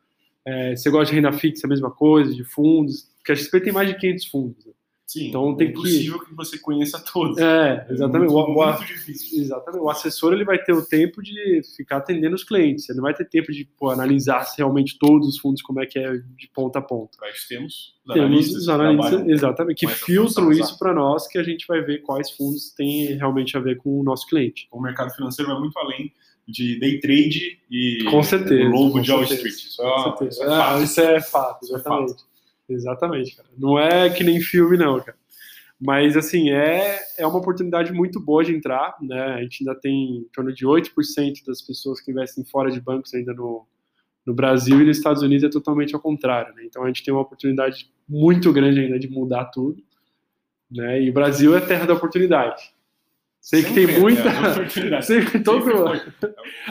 É, 0.46 0.76
você 0.76 0.90
gosta 0.90 1.14
de 1.14 1.16
renda 1.16 1.32
fixa, 1.32 1.66
a 1.66 1.70
mesma 1.70 1.92
coisa, 1.92 2.34
de 2.34 2.44
fundos. 2.44 3.10
porque 3.18 3.32
a 3.32 3.36
XP 3.36 3.62
tem 3.62 3.74
mais 3.74 3.88
de 3.88 3.98
500 3.98 4.26
fundos. 4.28 4.66
Né? 4.66 4.74
Sim, 5.12 5.30
Então, 5.30 5.56
tem 5.56 5.70
é 5.70 5.72
que- 5.72 5.80
impossível 5.80 6.20
que... 6.20 6.36
você 6.36 6.60
conheça 6.60 7.00
todos. 7.00 7.36
É, 7.40 7.84
exatamente. 7.90 8.32
muito, 8.32 8.52
o, 8.52 8.64
muito 8.64 8.86
difícil. 8.86 9.42
exatamente. 9.42 9.82
O 9.82 9.90
assessor 9.90 10.34
ele 10.34 10.46
vai 10.46 10.60
ter 10.62 10.72
o 10.72 10.86
tempo 10.86 11.20
de 11.24 11.62
ficar 11.76 11.98
atendendo 11.98 12.36
os 12.36 12.44
clientes. 12.44 12.88
Ele 12.88 12.98
não 12.98 13.04
vai 13.06 13.16
ter 13.16 13.26
tempo 13.28 13.52
de 13.52 13.66
pô, 13.76 13.90
analisar 13.90 14.44
se 14.44 14.60
realmente 14.60 15.00
todos 15.00 15.28
os 15.28 15.40
fundos 15.40 15.64
como 15.64 15.82
é 15.82 15.88
que 15.88 15.98
é 15.98 16.12
de 16.38 16.48
ponta 16.54 16.78
a 16.78 16.82
ponta. 16.84 17.18
Isso 17.34 17.48
temos 17.50 17.96
os 18.06 18.14
Temos 18.14 18.28
analistas, 18.28 18.56
os 18.60 18.66
que 18.66 18.72
analistas, 18.72 19.10
trabalham 19.10 19.32
exatamente, 19.36 19.78
que 19.80 19.88
filtram 19.88 20.52
isso 20.52 20.78
para 20.78 20.94
nós, 20.94 21.28
que 21.28 21.40
a 21.40 21.44
gente 21.44 21.66
vai 21.68 21.82
ver 21.82 22.04
quais 22.04 22.30
fundos 22.30 22.72
têm 22.76 23.16
realmente 23.16 23.58
a 23.58 23.60
ver 23.60 23.78
com 23.78 24.00
o 24.00 24.04
nosso 24.04 24.28
cliente. 24.28 24.68
O 24.72 24.80
mercado 24.80 25.10
financeiro 25.16 25.50
vai 25.52 25.60
muito 25.60 25.80
além 25.80 26.14
de 26.48 26.80
day 26.80 27.00
trade 27.00 27.60
e 27.70 28.04
Com 28.10 28.22
certeza, 28.24 28.64
o 28.64 28.72
lobo 28.72 29.00
de 29.02 29.12
Wall. 29.12 29.24
Street. 29.24 29.54
Isso 29.56 29.82
é, 29.84 30.04
certeza. 30.04 30.44
é 30.44 30.48
Ah, 30.48 30.50
fato. 30.60 30.84
isso 30.84 31.02
é 31.02 31.22
fato, 31.22 31.64
Isso 31.64 31.74
é 31.74 31.80
exatamente. 31.80 32.29
Exatamente, 32.70 33.36
cara. 33.36 33.50
Não 33.58 33.80
é 33.80 34.10
que 34.10 34.24
nem 34.24 34.40
filme, 34.40 34.78
não, 34.78 35.00
cara. 35.00 35.18
Mas, 35.82 36.18
assim, 36.18 36.50
é, 36.52 37.00
é 37.18 37.26
uma 37.26 37.40
oportunidade 37.40 37.94
muito 37.94 38.20
boa 38.20 38.44
de 38.44 38.54
entrar, 38.54 38.98
né? 39.02 39.22
A 39.36 39.42
gente 39.42 39.62
ainda 39.62 39.80
tem 39.80 40.18
em 40.18 40.24
torno 40.34 40.54
de 40.54 40.66
8% 40.66 41.46
das 41.48 41.62
pessoas 41.62 42.02
que 42.02 42.12
investem 42.12 42.44
fora 42.44 42.70
de 42.70 42.82
bancos 42.82 43.14
ainda 43.14 43.34
no, 43.34 43.66
no 44.26 44.34
Brasil 44.34 44.82
e 44.82 44.86
nos 44.86 44.98
Estados 44.98 45.24
Unidos 45.24 45.46
é 45.46 45.50
totalmente 45.50 45.96
ao 45.96 46.02
contrário, 46.02 46.54
né? 46.54 46.64
Então, 46.66 46.84
a 46.84 46.88
gente 46.88 47.04
tem 47.04 47.14
uma 47.14 47.22
oportunidade 47.22 47.90
muito 48.08 48.52
grande 48.52 48.82
ainda 48.82 49.00
de 49.00 49.10
mudar 49.10 49.46
tudo, 49.46 49.82
né? 50.70 51.02
E 51.02 51.10
o 51.10 51.14
Brasil 51.14 51.56
é 51.56 51.62
terra 51.62 51.86
da 51.86 51.94
oportunidade. 51.94 52.62
Sei 53.42 53.64
que 53.64 53.74
tem 53.74 53.86
é, 53.90 54.00
muita... 54.00 54.30
é 54.30 54.52
oportunidade. 54.52 55.06
Sempre 55.06 55.40
todo... 55.44 55.72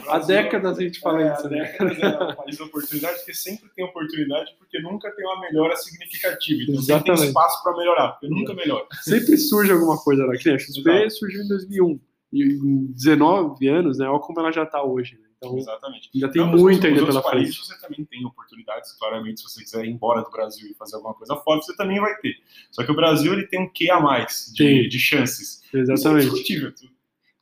Há 0.07 0.19
décadas 0.19 0.79
a 0.79 0.83
gente 0.83 1.01
fala 1.01 1.23
É, 1.23 1.33
isso, 1.33 1.47
há 1.47 1.51
né? 1.51 1.61
décadas 1.65 1.99
é 1.99 2.09
um 2.09 2.35
país 2.37 2.57
de 2.57 2.63
oportunidade, 2.63 3.17
porque 3.17 3.35
sempre 3.35 3.71
tem 3.75 3.85
oportunidade, 3.85 4.55
porque 4.59 4.81
nunca 4.81 5.11
tem 5.13 5.25
uma 5.27 5.41
melhora 5.41 5.75
significativa. 5.77 6.63
Então 6.63 6.75
sempre 6.77 7.05
tem 7.05 7.15
Exatamente. 7.15 7.27
espaço 7.29 7.63
para 7.63 7.77
melhorar, 7.77 8.09
porque 8.13 8.29
nunca 8.29 8.55
melhora. 8.55 8.87
sempre 9.03 9.37
surge 9.39 9.73
alguma 9.73 9.97
coisa 9.99 10.25
lá. 10.25 10.33
Que 10.37 10.51
a 10.51 10.59
XP 10.59 11.11
surgiu 11.11 11.43
em 11.43 11.49
2001. 11.49 12.01
E 12.31 12.43
em 12.45 12.87
19 12.93 13.67
anos, 13.69 13.99
né? 13.99 14.07
Olha 14.09 14.21
como 14.21 14.39
ela 14.39 14.53
já 14.53 14.65
está 14.65 14.83
hoje. 14.83 15.15
Né? 15.21 15.28
Então, 15.41 15.57
Exatamente. 15.57 16.11
ainda 16.13 16.29
tem 16.33 16.43
Não, 16.43 16.51
mas 16.53 16.61
muito 16.61 16.77
nos 16.83 16.85
ainda 16.99 17.07
pela 17.07 17.23
países 17.23 17.57
frente. 17.57 17.69
você 17.69 17.81
também 17.81 18.05
tem 18.05 18.25
oportunidades, 18.27 18.93
claramente, 18.93 19.41
se 19.41 19.49
você 19.49 19.63
quiser 19.63 19.85
ir 19.85 19.91
embora 19.91 20.23
do 20.23 20.31
Brasil 20.31 20.69
e 20.69 20.75
fazer 20.75 20.97
alguma 20.97 21.15
coisa 21.15 21.37
fora, 21.37 21.63
você 21.63 21.77
também 21.77 22.01
vai 22.01 22.17
ter. 22.17 22.35
Só 22.73 22.85
que 22.85 22.91
o 22.91 22.97
Brasil 22.97 23.33
ele 23.33 23.47
tem 23.47 23.61
um 23.63 23.69
quê 23.73 23.89
a 23.91 24.01
mais 24.01 24.53
de, 24.55 24.89
de 24.89 24.99
chances. 24.99 25.63
Isso 25.65 25.77
é 25.77 25.81
Exatamente. 25.81 26.25
discutível. 26.31 26.73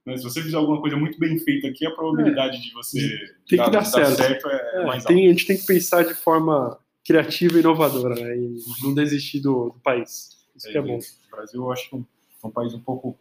Né? 0.04 0.16
Se 0.18 0.22
você 0.24 0.42
fizer 0.42 0.56
alguma 0.59 0.78
coisa 0.80 0.94
muito 0.96 1.18
bem 1.18 1.38
feita 1.38 1.68
aqui, 1.68 1.87
a 1.87 1.90
probabilidade 1.90 2.61
de 2.62 2.70
você 2.74 3.00
Tem 3.48 3.64
que 3.64 3.70
dar 3.70 3.82
certo. 3.85 4.46
é, 4.48 4.82
É, 4.82 4.85
mais 4.85 5.02
alta. 5.02 5.09
tem- 5.14 5.26
a 5.26 5.30
gente 5.30 5.46
tem 5.46 5.56
que 5.56 5.64
pensar 5.66 6.04
de 6.04 6.12
forma 6.14 6.78
criativa 7.04 7.56
e 7.56 7.61
inovadora, 7.61 8.14
né? 8.14 8.37
E 8.37 8.56
não 8.82 8.92
desistir 8.92 9.40
do, 9.40 9.70
do 9.70 9.80
país. 9.80 10.37
Isso 10.54 10.70
que 10.70 10.76
é 10.76 10.82
bom. 10.82 10.98
O 10.98 11.30
Brasil, 11.30 11.62
eu 11.62 11.72
acho 11.72 11.88
que 11.88 11.94
é 11.94 11.98
um, 11.98 12.04
é 12.44 12.46
um 12.46 12.50
país 12.50 12.74
um 12.74 12.80
pouco, 12.80 13.18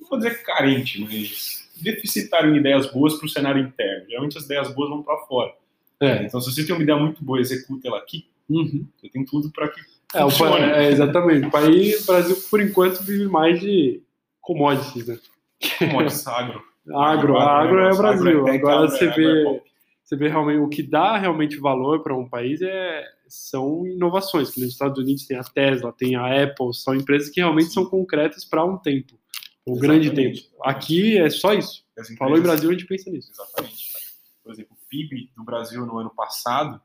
não 0.00 0.08
vou 0.08 0.18
dizer 0.18 0.42
carente, 0.42 1.00
mas 1.02 1.65
deficitário 1.82 2.54
em 2.54 2.58
ideias 2.58 2.90
boas 2.92 3.14
para 3.14 3.26
o 3.26 3.28
cenário 3.28 3.62
interno. 3.62 4.06
Geralmente 4.08 4.38
as 4.38 4.44
ideias 4.44 4.72
boas 4.74 4.90
vão 4.90 5.02
para 5.02 5.16
fora. 5.26 5.52
É. 6.00 6.24
Então, 6.24 6.40
se 6.40 6.52
você 6.52 6.64
tem 6.66 6.74
uma 6.74 6.82
ideia 6.82 6.98
muito 6.98 7.24
boa, 7.24 7.40
executa 7.40 7.88
ela 7.88 7.98
aqui, 7.98 8.26
Uhum. 8.48 8.86
você 8.96 9.08
tem 9.08 9.24
tudo 9.24 9.50
para 9.50 9.68
que 9.68 9.80
É, 10.14 10.24
o 10.24 10.28
é, 10.56 10.88
exatamente. 10.90 11.46
O 11.46 11.50
país, 11.50 12.02
o 12.02 12.06
Brasil, 12.06 12.36
por 12.48 12.60
enquanto, 12.60 13.02
vive 13.02 13.26
mais 13.26 13.58
de 13.60 14.00
commodities, 14.40 15.06
né? 15.08 15.18
Commodities, 15.78 16.26
agro. 16.26 16.62
Agro, 16.94 17.36
agro 17.36 17.80
é 17.80 17.86
o 17.86 17.90
negócio, 17.90 18.02
Brasil. 18.02 18.28
agro 18.28 18.48
é 18.48 18.56
Agora 18.58 18.74
agro 18.76 18.86
é- 18.86 18.90
você 18.98 19.08
agro 19.08 19.22
é 19.22 19.24
vê, 19.54 19.62
você 20.04 20.16
vê 20.16 20.28
realmente 20.28 20.58
o 20.60 20.68
que 20.68 20.84
dá 20.84 21.16
realmente 21.18 21.56
valor 21.56 22.00
para 22.04 22.16
um 22.16 22.28
país 22.28 22.62
é 22.62 23.02
são 23.26 23.84
inovações. 23.88 24.50
Que 24.52 24.60
nos 24.60 24.70
Estados 24.70 24.96
Unidos 25.02 25.26
tem 25.26 25.36
a 25.36 25.42
Tesla, 25.42 25.92
tem 25.92 26.14
a 26.14 26.44
Apple, 26.44 26.72
são 26.72 26.94
empresas 26.94 27.28
que 27.28 27.40
realmente 27.40 27.72
são 27.72 27.84
concretas 27.86 28.44
para 28.44 28.64
um 28.64 28.76
tempo, 28.78 29.14
um 29.66 29.78
grande 29.78 30.10
tempo. 30.12 30.38
Aqui 30.62 31.18
é 31.18 31.28
só 31.30 31.52
isso. 31.52 31.84
As 31.98 32.08
Falou 32.16 32.36
em 32.36 32.38
empresas- 32.40 32.42
Brasil, 32.60 32.70
a 32.70 32.72
gente 32.72 32.86
pensa 32.86 33.10
nisso. 33.10 33.30
Exatamente. 33.32 33.86
Por 34.44 34.52
exemplo, 34.52 34.76
o 34.80 34.88
PIB 34.88 35.30
do 35.36 35.42
Brasil 35.44 35.84
no 35.84 35.98
ano 35.98 36.10
passado, 36.10 36.80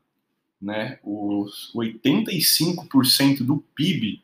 né, 0.60 0.98
os 1.04 1.72
85% 1.74 3.44
do 3.44 3.58
PIB 3.74 4.22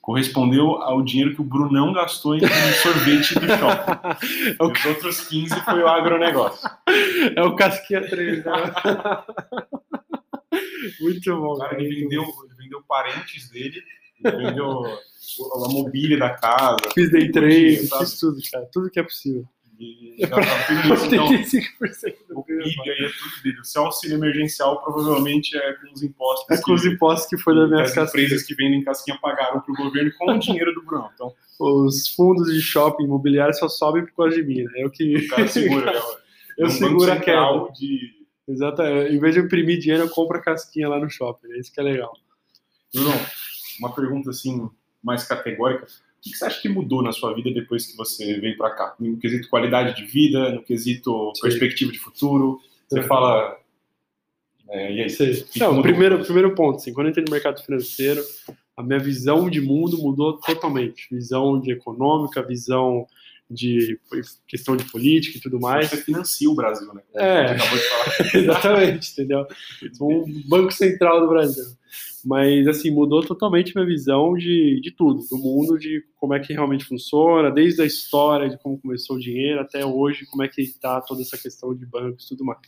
correspondeu 0.00 0.76
ao 0.82 1.00
dinheiro 1.02 1.34
que 1.34 1.40
o 1.40 1.44
Brunão 1.44 1.92
gastou 1.92 2.34
em 2.36 2.40
sorvete 2.82 3.34
do 3.34 3.46
shopping. 3.46 4.56
É 4.58 4.62
o, 4.64 4.68
E 4.68 4.72
os 4.72 4.84
outros 4.84 5.20
15 5.28 5.60
foi 5.64 5.80
o 5.82 5.88
agronegócio. 5.88 6.68
é 7.36 7.42
o 7.42 7.54
Casquinha 7.56 8.06
3, 8.08 8.44
né? 8.44 8.52
Muito 11.00 11.36
bom. 11.40 11.52
O 11.54 11.58
cara 11.58 11.70
cara, 11.70 11.82
ele 11.82 12.00
vendeu, 12.02 12.22
ele 12.22 12.54
vendeu 12.58 12.82
parentes 12.82 13.48
dele, 13.50 13.82
vendeu 14.22 14.66
o- 15.38 15.64
a 15.64 15.68
mobília 15.68 16.18
da 16.18 16.30
casa. 16.30 16.76
Fiz 16.94 17.10
day 17.10 17.30
trade, 17.30 17.88
fiz 17.98 18.18
tudo, 18.18 18.38
cara. 18.50 18.68
Tudo 18.72 18.90
que 18.90 18.98
é 19.00 19.02
possível. 19.02 19.44
E 19.80 20.16
gastava 20.26 20.46
tudo 20.66 20.94
isso. 20.94 21.06
Então, 21.12 21.28
85% 21.28 22.14
do 22.28 22.38
o 22.38 22.44
PIB. 22.44 22.60
Aí 22.62 23.04
é 23.06 23.08
tudo 23.08 23.42
dele. 23.42 23.60
O 23.60 23.64
seu 23.64 23.84
auxílio 23.86 24.16
emergencial 24.16 24.80
provavelmente 24.82 25.56
é 25.56 25.72
com 25.74 25.92
os 25.92 26.02
impostos. 26.02 26.58
É 26.58 26.60
com 26.62 26.72
os 26.74 26.84
impostos 26.84 27.28
que 27.28 27.36
foi 27.38 27.54
da 27.54 27.66
minha 27.66 27.82
as 27.82 27.92
casquinha. 27.94 28.24
empresas 28.24 28.46
que 28.46 28.54
vendem 28.54 28.84
casquinha 28.84 29.18
pagaram 29.20 29.60
para 29.60 29.72
o 29.72 29.76
governo 29.76 30.12
com 30.18 30.30
o 30.30 30.38
dinheiro 30.38 30.72
do 30.74 30.82
Bruno. 30.84 31.08
Então, 31.14 31.32
Os 31.58 32.08
fundos 32.08 32.52
de 32.52 32.60
shopping 32.60 33.04
imobiliário 33.04 33.54
só 33.54 33.68
sobem 33.68 34.04
por 34.04 34.14
causa 34.14 34.36
de 34.36 34.42
mim, 34.44 34.62
né? 34.62 34.72
Eu 34.76 34.90
que. 34.90 35.16
o 35.16 35.28
cara 35.28 35.48
segura. 35.48 35.92
né? 35.92 36.00
Eu 36.58 36.66
um 36.66 36.70
seguro 36.70 37.10
a 37.10 37.16
queda. 37.16 37.40
De... 37.74 38.12
Exato. 38.46 38.82
Em 38.82 39.18
vez 39.18 39.34
de 39.34 39.40
imprimir 39.40 39.78
dinheiro, 39.78 40.04
eu 40.04 40.10
compro 40.10 40.36
a 40.36 40.42
casquinha 40.42 40.86
lá 40.88 40.98
no 41.00 41.08
shopping. 41.08 41.50
É 41.50 41.58
isso 41.58 41.72
que 41.72 41.80
é 41.80 41.82
legal. 41.82 42.12
Bruno, 42.94 43.10
uma 43.78 43.94
pergunta 43.94 44.30
assim 44.30 44.68
mais 45.02 45.24
categórica. 45.24 45.84
O 45.84 45.88
que 46.22 46.36
você 46.36 46.44
acha 46.44 46.60
que 46.62 46.68
mudou 46.68 47.02
na 47.02 47.12
sua 47.12 47.34
vida 47.34 47.50
depois 47.50 47.86
que 47.86 47.96
você 47.96 48.38
veio 48.38 48.56
para 48.56 48.70
cá? 48.70 48.94
No 49.00 49.16
quesito 49.16 49.48
qualidade 49.48 49.96
de 49.96 50.04
vida, 50.06 50.52
no 50.52 50.62
quesito 50.62 51.32
Sim. 51.34 51.42
perspectiva 51.42 51.90
de 51.90 51.98
futuro. 51.98 52.60
Você 52.88 53.00
Uhum. 53.00 53.06
fala. 53.06 53.58
É, 54.68 54.92
e 54.92 55.02
aí? 55.02 55.10
Que 55.44 55.58
Não, 55.58 55.82
primeiro, 55.82 56.24
primeiro 56.24 56.54
ponto, 56.54 56.76
assim, 56.76 56.92
quando 56.92 57.08
eu 57.08 57.10
entrei 57.10 57.24
no 57.24 57.32
mercado 57.32 57.60
financeiro, 57.62 58.22
a 58.76 58.82
minha 58.82 58.98
visão 58.98 59.50
de 59.50 59.60
mundo 59.60 59.98
mudou 59.98 60.38
totalmente. 60.38 61.08
Visão 61.10 61.60
de 61.60 61.72
econômica, 61.72 62.40
visão 62.42 63.06
de 63.52 63.98
questão 64.46 64.76
de 64.76 64.84
política 64.90 65.38
e 65.38 65.40
tudo 65.40 65.60
mais. 65.60 65.88
Você 65.88 65.98
financia 65.98 66.50
o 66.50 66.54
Brasil, 66.54 66.92
né? 66.92 67.02
É. 67.14 67.44
A 67.44 67.46
gente 67.48 67.62
acabou 67.62 67.78
de 67.78 67.84
falar. 67.84 68.34
Exatamente, 68.42 69.12
entendeu? 69.12 69.46
Um 70.00 70.42
banco 70.48 70.72
central 70.72 71.20
do 71.20 71.28
Brasil. 71.28 71.64
Mas, 72.24 72.68
assim, 72.68 72.90
mudou 72.90 73.22
totalmente 73.22 73.74
minha 73.74 73.86
visão 73.86 74.34
de, 74.34 74.80
de 74.80 74.92
tudo, 74.92 75.24
do 75.28 75.36
mundo, 75.36 75.76
de 75.76 76.04
como 76.16 76.34
é 76.34 76.40
que 76.40 76.52
realmente 76.52 76.84
funciona, 76.84 77.50
desde 77.50 77.82
a 77.82 77.84
história, 77.84 78.48
de 78.48 78.56
como 78.58 78.80
começou 78.80 79.16
o 79.16 79.20
dinheiro, 79.20 79.60
até 79.60 79.84
hoje, 79.84 80.26
como 80.26 80.42
é 80.42 80.48
que 80.48 80.62
está 80.62 81.00
toda 81.00 81.20
essa 81.22 81.36
questão 81.36 81.74
de 81.74 81.84
bancos 81.84 82.24
e 82.24 82.28
tudo 82.28 82.44
mais. 82.44 82.60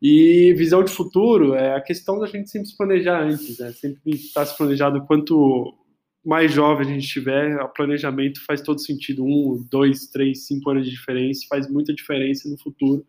E 0.00 0.52
visão 0.54 0.84
de 0.84 0.92
futuro 0.92 1.54
é 1.54 1.74
a 1.74 1.80
questão 1.80 2.18
da 2.18 2.26
gente 2.26 2.50
sempre 2.50 2.68
se 2.68 2.76
planejar 2.76 3.22
antes, 3.22 3.58
né? 3.58 3.72
Sempre 3.72 4.14
estar 4.14 4.44
se 4.44 4.56
planejado 4.56 5.04
quanto 5.06 5.74
mais 6.26 6.52
jovem 6.52 6.84
a 6.84 6.90
gente 6.90 7.04
estiver, 7.04 7.56
o 7.62 7.68
planejamento 7.68 8.44
faz 8.44 8.60
todo 8.60 8.80
sentido. 8.80 9.24
Um, 9.24 9.64
dois, 9.70 10.08
três, 10.08 10.44
cinco 10.44 10.70
anos 10.70 10.84
de 10.84 10.90
diferença 10.90 11.46
faz 11.48 11.70
muita 11.70 11.94
diferença 11.94 12.48
no 12.48 12.58
futuro, 12.58 13.06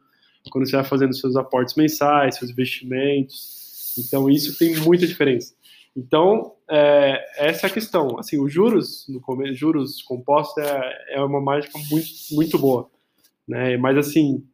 quando 0.51 0.69
você 0.69 0.75
vai 0.75 0.85
fazendo 0.85 1.15
seus 1.15 1.35
aportes 1.35 1.73
mensais, 1.73 2.35
seus 2.35 2.51
investimentos. 2.51 3.95
Então, 3.97 4.29
isso 4.29 4.55
tem 4.59 4.75
muita 4.77 5.07
diferença. 5.07 5.55
Então, 5.95 6.53
é, 6.69 7.47
essa 7.47 7.65
é 7.65 7.69
a 7.71 7.73
questão. 7.73 8.19
Assim, 8.19 8.39
os 8.39 8.53
juros, 8.53 9.07
no 9.09 9.19
começo, 9.19 9.55
juros 9.55 10.03
compostos 10.03 10.63
é, 10.63 11.15
é 11.15 11.21
uma 11.21 11.41
mágica 11.41 11.79
muito, 11.89 12.09
muito 12.33 12.59
boa. 12.59 12.87
Né? 13.47 13.77
Mas, 13.77 13.97
assim, 13.97 14.45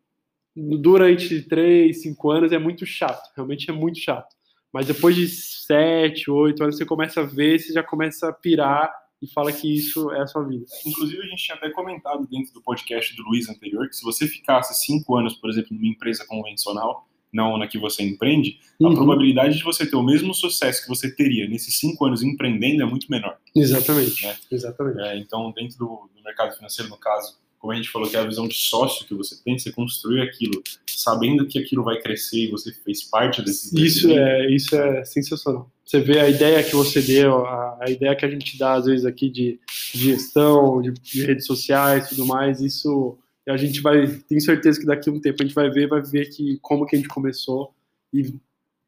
durante 0.56 1.42
três, 1.42 2.02
cinco 2.02 2.32
anos 2.32 2.54
é 2.54 2.58
muito 2.58 2.86
chato. 2.86 3.30
Realmente 3.36 3.70
é 3.70 3.74
muito 3.74 4.00
chato. 4.00 4.34
Mas 4.74 4.88
depois 4.88 5.16
de 5.16 5.28
sete, 5.28 6.30
oito 6.32 6.64
anos, 6.64 6.76
você 6.78 6.86
começa 6.86 7.22
a 7.22 7.24
ver, 7.24 7.60
você 7.60 7.72
já 7.72 7.84
começa 7.84 8.28
a 8.30 8.34
pirar 8.34 8.92
e 9.22 9.28
fala 9.32 9.52
que 9.54 9.74
isso 9.74 10.12
é 10.12 10.22
a 10.22 10.28
sua 10.28 10.44
vida. 10.44 10.66
Inclusive, 10.86 11.22
a 11.22 11.26
gente 11.28 11.44
tinha 11.44 11.56
até 11.56 11.70
comentado 11.70 12.28
dentro 12.28 12.52
do 12.54 12.62
podcast 12.62 13.16
do 13.16 13.24
Luiz 13.24 13.48
anterior 13.48 13.88
que 13.88 13.96
se 13.96 14.04
você 14.04 14.28
ficasse 14.28 14.74
cinco 14.86 15.16
anos, 15.16 15.36
por 15.36 15.50
exemplo, 15.50 15.70
numa 15.76 15.88
empresa 15.88 16.26
convencional, 16.28 17.08
não 17.32 17.58
na 17.58 17.68
que 17.68 17.78
você 17.80 18.04
empreende, 18.04 18.60
a 18.82 18.88
Uhum. 18.88 18.96
probabilidade 18.96 19.58
de 19.58 19.64
você 19.64 19.90
ter 19.90 19.96
o 19.96 20.04
mesmo 20.04 20.34
sucesso 20.34 20.84
que 20.84 20.90
você 20.90 21.10
teria 21.16 21.48
nesses 21.48 21.80
cinco 21.80 22.06
anos 22.06 22.22
empreendendo 22.22 22.84
é 22.84 22.86
muito 22.86 23.08
menor. 23.10 23.38
Exatamente. 23.56 24.26
Né? 24.26 24.36
Exatamente. 24.52 25.00
É, 25.02 25.18
então, 25.18 25.52
dentro 25.52 25.78
do, 25.78 26.10
do 26.16 26.22
mercado 26.24 26.56
financeiro, 26.56 26.90
no 26.92 26.98
caso, 26.98 27.38
como 27.64 27.72
a 27.72 27.78
gente 27.78 27.90
falou 27.90 28.10
que 28.10 28.18
é 28.18 28.20
a 28.20 28.26
visão 28.26 28.46
de 28.46 28.56
sócio 28.56 29.08
que 29.08 29.16
você 29.16 29.42
tem, 29.42 29.58
você 29.58 29.72
construir 29.72 30.20
aquilo 30.22 30.62
sabendo 30.86 31.48
que 31.48 31.58
aquilo 31.58 31.82
vai 31.82 31.98
crescer 31.98 32.40
e 32.40 32.52
você 32.52 32.74
fez 32.74 33.04
parte 33.04 33.42
desse 33.42 33.68
Isso 33.68 34.02
crescimento. 34.10 34.20
é, 34.20 34.52
isso 34.54 34.76
é 34.76 35.06
sensacional. 35.06 35.72
Você 35.86 36.02
vê 36.02 36.20
a 36.20 36.30
ideia 36.30 36.62
que 36.62 36.76
você 36.76 37.02
deu, 37.02 37.46
a, 37.46 37.80
a 37.80 37.90
ideia 37.90 38.14
que 38.18 38.26
a 38.26 38.30
gente 38.30 38.60
dá 38.60 38.74
às 38.74 38.86
vezes 38.86 39.06
aqui 39.06 39.30
de, 39.30 39.62
de 39.94 40.10
gestão, 40.10 40.82
de, 40.82 40.92
de 40.92 41.26
redes 41.26 41.46
sociais, 41.46 42.08
e 42.08 42.10
tudo 42.10 42.26
mais. 42.26 42.60
Isso 42.60 43.18
a 43.48 43.56
gente 43.56 43.80
vai, 43.80 44.08
tenho 44.08 44.42
certeza 44.42 44.78
que 44.78 44.86
daqui 44.86 45.10
a 45.10 45.14
um 45.14 45.22
tempo 45.22 45.42
a 45.42 45.46
gente 45.46 45.56
vai 45.56 45.70
ver, 45.70 45.88
vai 45.88 46.02
ver 46.02 46.26
que 46.32 46.60
como 46.62 46.86
que 46.86 46.98
a 46.98 47.00
gente 47.00 47.08
começou 47.08 47.74
e 48.14 48.36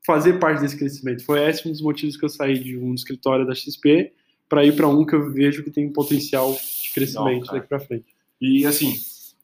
fazer 0.06 0.34
parte 0.38 0.60
desse 0.60 0.76
crescimento. 0.76 1.24
Foi 1.24 1.42
esse 1.48 1.66
um 1.66 1.72
dos 1.72 1.82
motivos 1.82 2.18
que 2.18 2.26
eu 2.26 2.30
saí 2.30 2.60
de 2.60 2.78
um 2.78 2.94
escritório 2.94 3.48
da 3.48 3.56
XP 3.56 4.12
para 4.50 4.66
ir 4.66 4.76
para 4.76 4.90
um 4.90 5.06
que 5.06 5.16
eu 5.16 5.32
vejo 5.32 5.64
que 5.64 5.72
tem 5.72 5.90
potencial 5.94 6.52
de 6.52 6.94
crescimento 6.94 7.46
Não, 7.48 7.54
daqui 7.54 7.70
para 7.70 7.80
frente. 7.80 8.14
E 8.39 8.65
assim, 8.65 8.95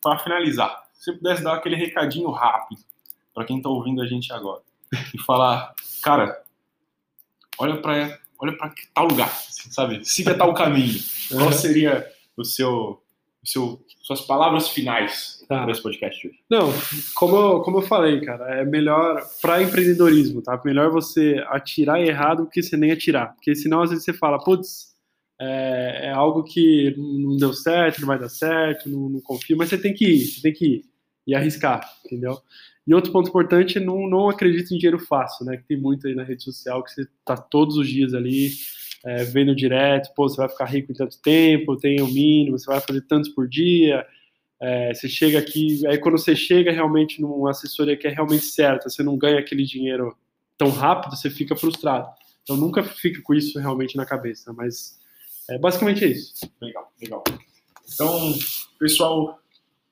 para 0.01 0.19
finalizar, 0.19 0.83
se 0.93 1.11
pudesse 1.13 1.43
dar 1.43 1.55
aquele 1.55 1.75
recadinho 1.75 2.29
rápido 2.31 2.81
para 3.33 3.45
quem 3.45 3.57
está 3.57 3.69
ouvindo 3.69 4.01
a 4.01 4.07
gente 4.07 4.31
agora 4.33 4.61
e 5.13 5.17
falar, 5.19 5.73
cara, 6.03 6.43
olha 7.57 7.77
para 7.77 8.19
olha 8.39 8.57
para 8.57 8.73
tal 8.93 9.05
lugar, 9.05 9.27
assim, 9.27 9.71
sabe? 9.71 10.03
Siga 10.03 10.33
tal 10.33 10.53
caminho. 10.53 10.99
Qual 11.29 11.51
seria 11.51 12.05
o 12.35 12.43
seu, 12.43 13.01
o 13.43 13.47
seu 13.47 13.85
suas 14.01 14.21
palavras 14.21 14.67
finais 14.69 15.45
tá. 15.47 15.61
para 15.61 15.71
esse 15.71 15.81
podcast 15.81 16.27
hoje? 16.27 16.39
Não, 16.49 16.73
como 17.15 17.37
eu, 17.37 17.61
como 17.61 17.77
eu 17.77 17.81
falei, 17.83 18.19
cara, 18.21 18.61
é 18.61 18.65
melhor 18.65 19.23
para 19.41 19.61
empreendedorismo, 19.61 20.41
tá? 20.41 20.59
Melhor 20.65 20.89
você 20.89 21.43
atirar 21.47 22.01
errado 22.01 22.43
do 22.43 22.49
que 22.49 22.63
você 22.63 22.75
nem 22.75 22.91
atirar, 22.91 23.33
porque 23.35 23.55
senão 23.55 23.83
às 23.83 23.91
vezes 23.91 24.03
você 24.03 24.13
fala, 24.13 24.43
putz, 24.43 24.90
é, 25.43 26.01
é, 26.05 26.11
algo 26.11 26.43
que 26.43 26.93
não 26.95 27.35
deu 27.35 27.51
certo, 27.51 27.99
não 27.99 28.07
vai 28.07 28.19
dar 28.19 28.29
certo, 28.29 28.87
não, 28.87 29.09
não 29.09 29.19
confio, 29.21 29.57
mas 29.57 29.69
você 29.69 29.77
tem 29.77 29.91
que 29.91 30.05
ir, 30.05 30.19
você 30.19 30.41
tem 30.41 30.53
que 30.53 30.65
ir 30.65 30.85
e 31.25 31.33
arriscar, 31.33 31.81
entendeu? 32.05 32.37
E 32.85 32.93
outro 32.93 33.11
ponto 33.11 33.29
importante, 33.29 33.79
não, 33.79 34.07
não 34.07 34.29
acredite 34.29 34.73
em 34.73 34.77
dinheiro 34.77 34.99
fácil, 34.99 35.45
né? 35.45 35.57
Que 35.57 35.63
tem 35.63 35.77
muito 35.77 36.07
aí 36.07 36.13
na 36.13 36.23
rede 36.23 36.43
social 36.43 36.83
que 36.83 36.91
você 36.91 37.07
tá 37.25 37.35
todos 37.35 37.75
os 37.75 37.89
dias 37.89 38.13
ali 38.13 38.51
é, 39.03 39.23
vendo 39.23 39.55
direto, 39.55 40.13
pô, 40.15 40.29
você 40.29 40.37
vai 40.37 40.47
ficar 40.49 40.65
rico 40.65 40.91
em 40.91 40.95
tanto 40.95 41.19
tempo, 41.19 41.77
tem 41.77 42.01
o 42.01 42.07
mínimo, 42.07 42.59
você 42.59 42.65
vai 42.67 42.79
fazer 42.79 43.01
tantos 43.01 43.29
por 43.29 43.47
dia. 43.47 44.05
É, 44.59 44.93
você 44.93 45.09
chega 45.09 45.39
aqui, 45.39 45.87
aí 45.87 45.97
quando 45.97 46.19
você 46.19 46.35
chega 46.35 46.71
realmente 46.71 47.19
numa 47.19 47.49
assessoria 47.49 47.97
que 47.97 48.07
é 48.07 48.11
realmente 48.11 48.45
certa, 48.45 48.89
você 48.89 49.01
não 49.01 49.17
ganha 49.17 49.39
aquele 49.39 49.63
dinheiro 49.63 50.15
tão 50.55 50.69
rápido, 50.69 51.15
você 51.15 51.31
fica 51.31 51.55
frustrado. 51.55 52.07
Então 52.43 52.55
nunca 52.55 52.83
fique 52.83 53.21
com 53.21 53.33
isso 53.33 53.59
realmente 53.59 53.97
na 53.97 54.05
cabeça, 54.05 54.53
mas 54.53 55.00
é 55.55 55.57
basicamente 55.57 56.03
é 56.05 56.07
isso. 56.07 56.33
Legal, 56.61 56.91
legal. 57.01 57.23
Então, 57.93 58.33
pessoal, 58.79 59.39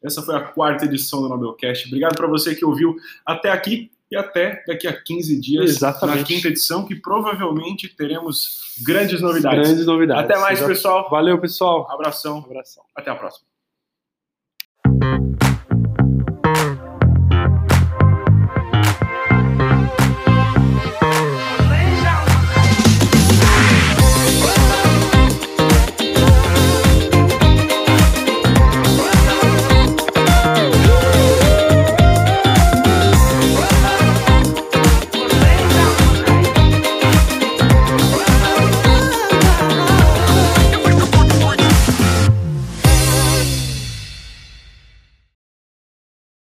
essa 0.04 0.22
foi 0.22 0.36
a 0.36 0.42
quarta 0.42 0.86
edição 0.86 1.22
do 1.22 1.30
Nobelcast. 1.30 1.88
Obrigado 1.88 2.16
para 2.16 2.28
você 2.28 2.56
que 2.56 2.64
ouviu 2.64 2.96
até 3.26 3.52
aqui 3.52 3.92
e 4.12 4.16
até 4.16 4.64
daqui 4.66 4.88
a 4.88 4.94
15 4.94 5.40
dias 5.40 5.70
Exatamente. 5.70 6.18
na 6.18 6.24
quinta 6.24 6.48
edição, 6.48 6.86
que 6.86 6.96
provavelmente 6.96 7.88
teremos 7.90 8.74
grandes 8.82 9.22
novidades. 9.22 9.68
Grandes 9.68 9.86
novidades. 9.86 10.24
Até 10.24 10.40
mais, 10.40 10.60
pessoal. 10.60 11.10
Valeu, 11.10 11.40
pessoal. 11.40 11.88
Abração. 11.92 12.40
Abração. 12.40 12.84
Até 12.96 13.12
a 13.12 13.16
próxima. 13.16 13.49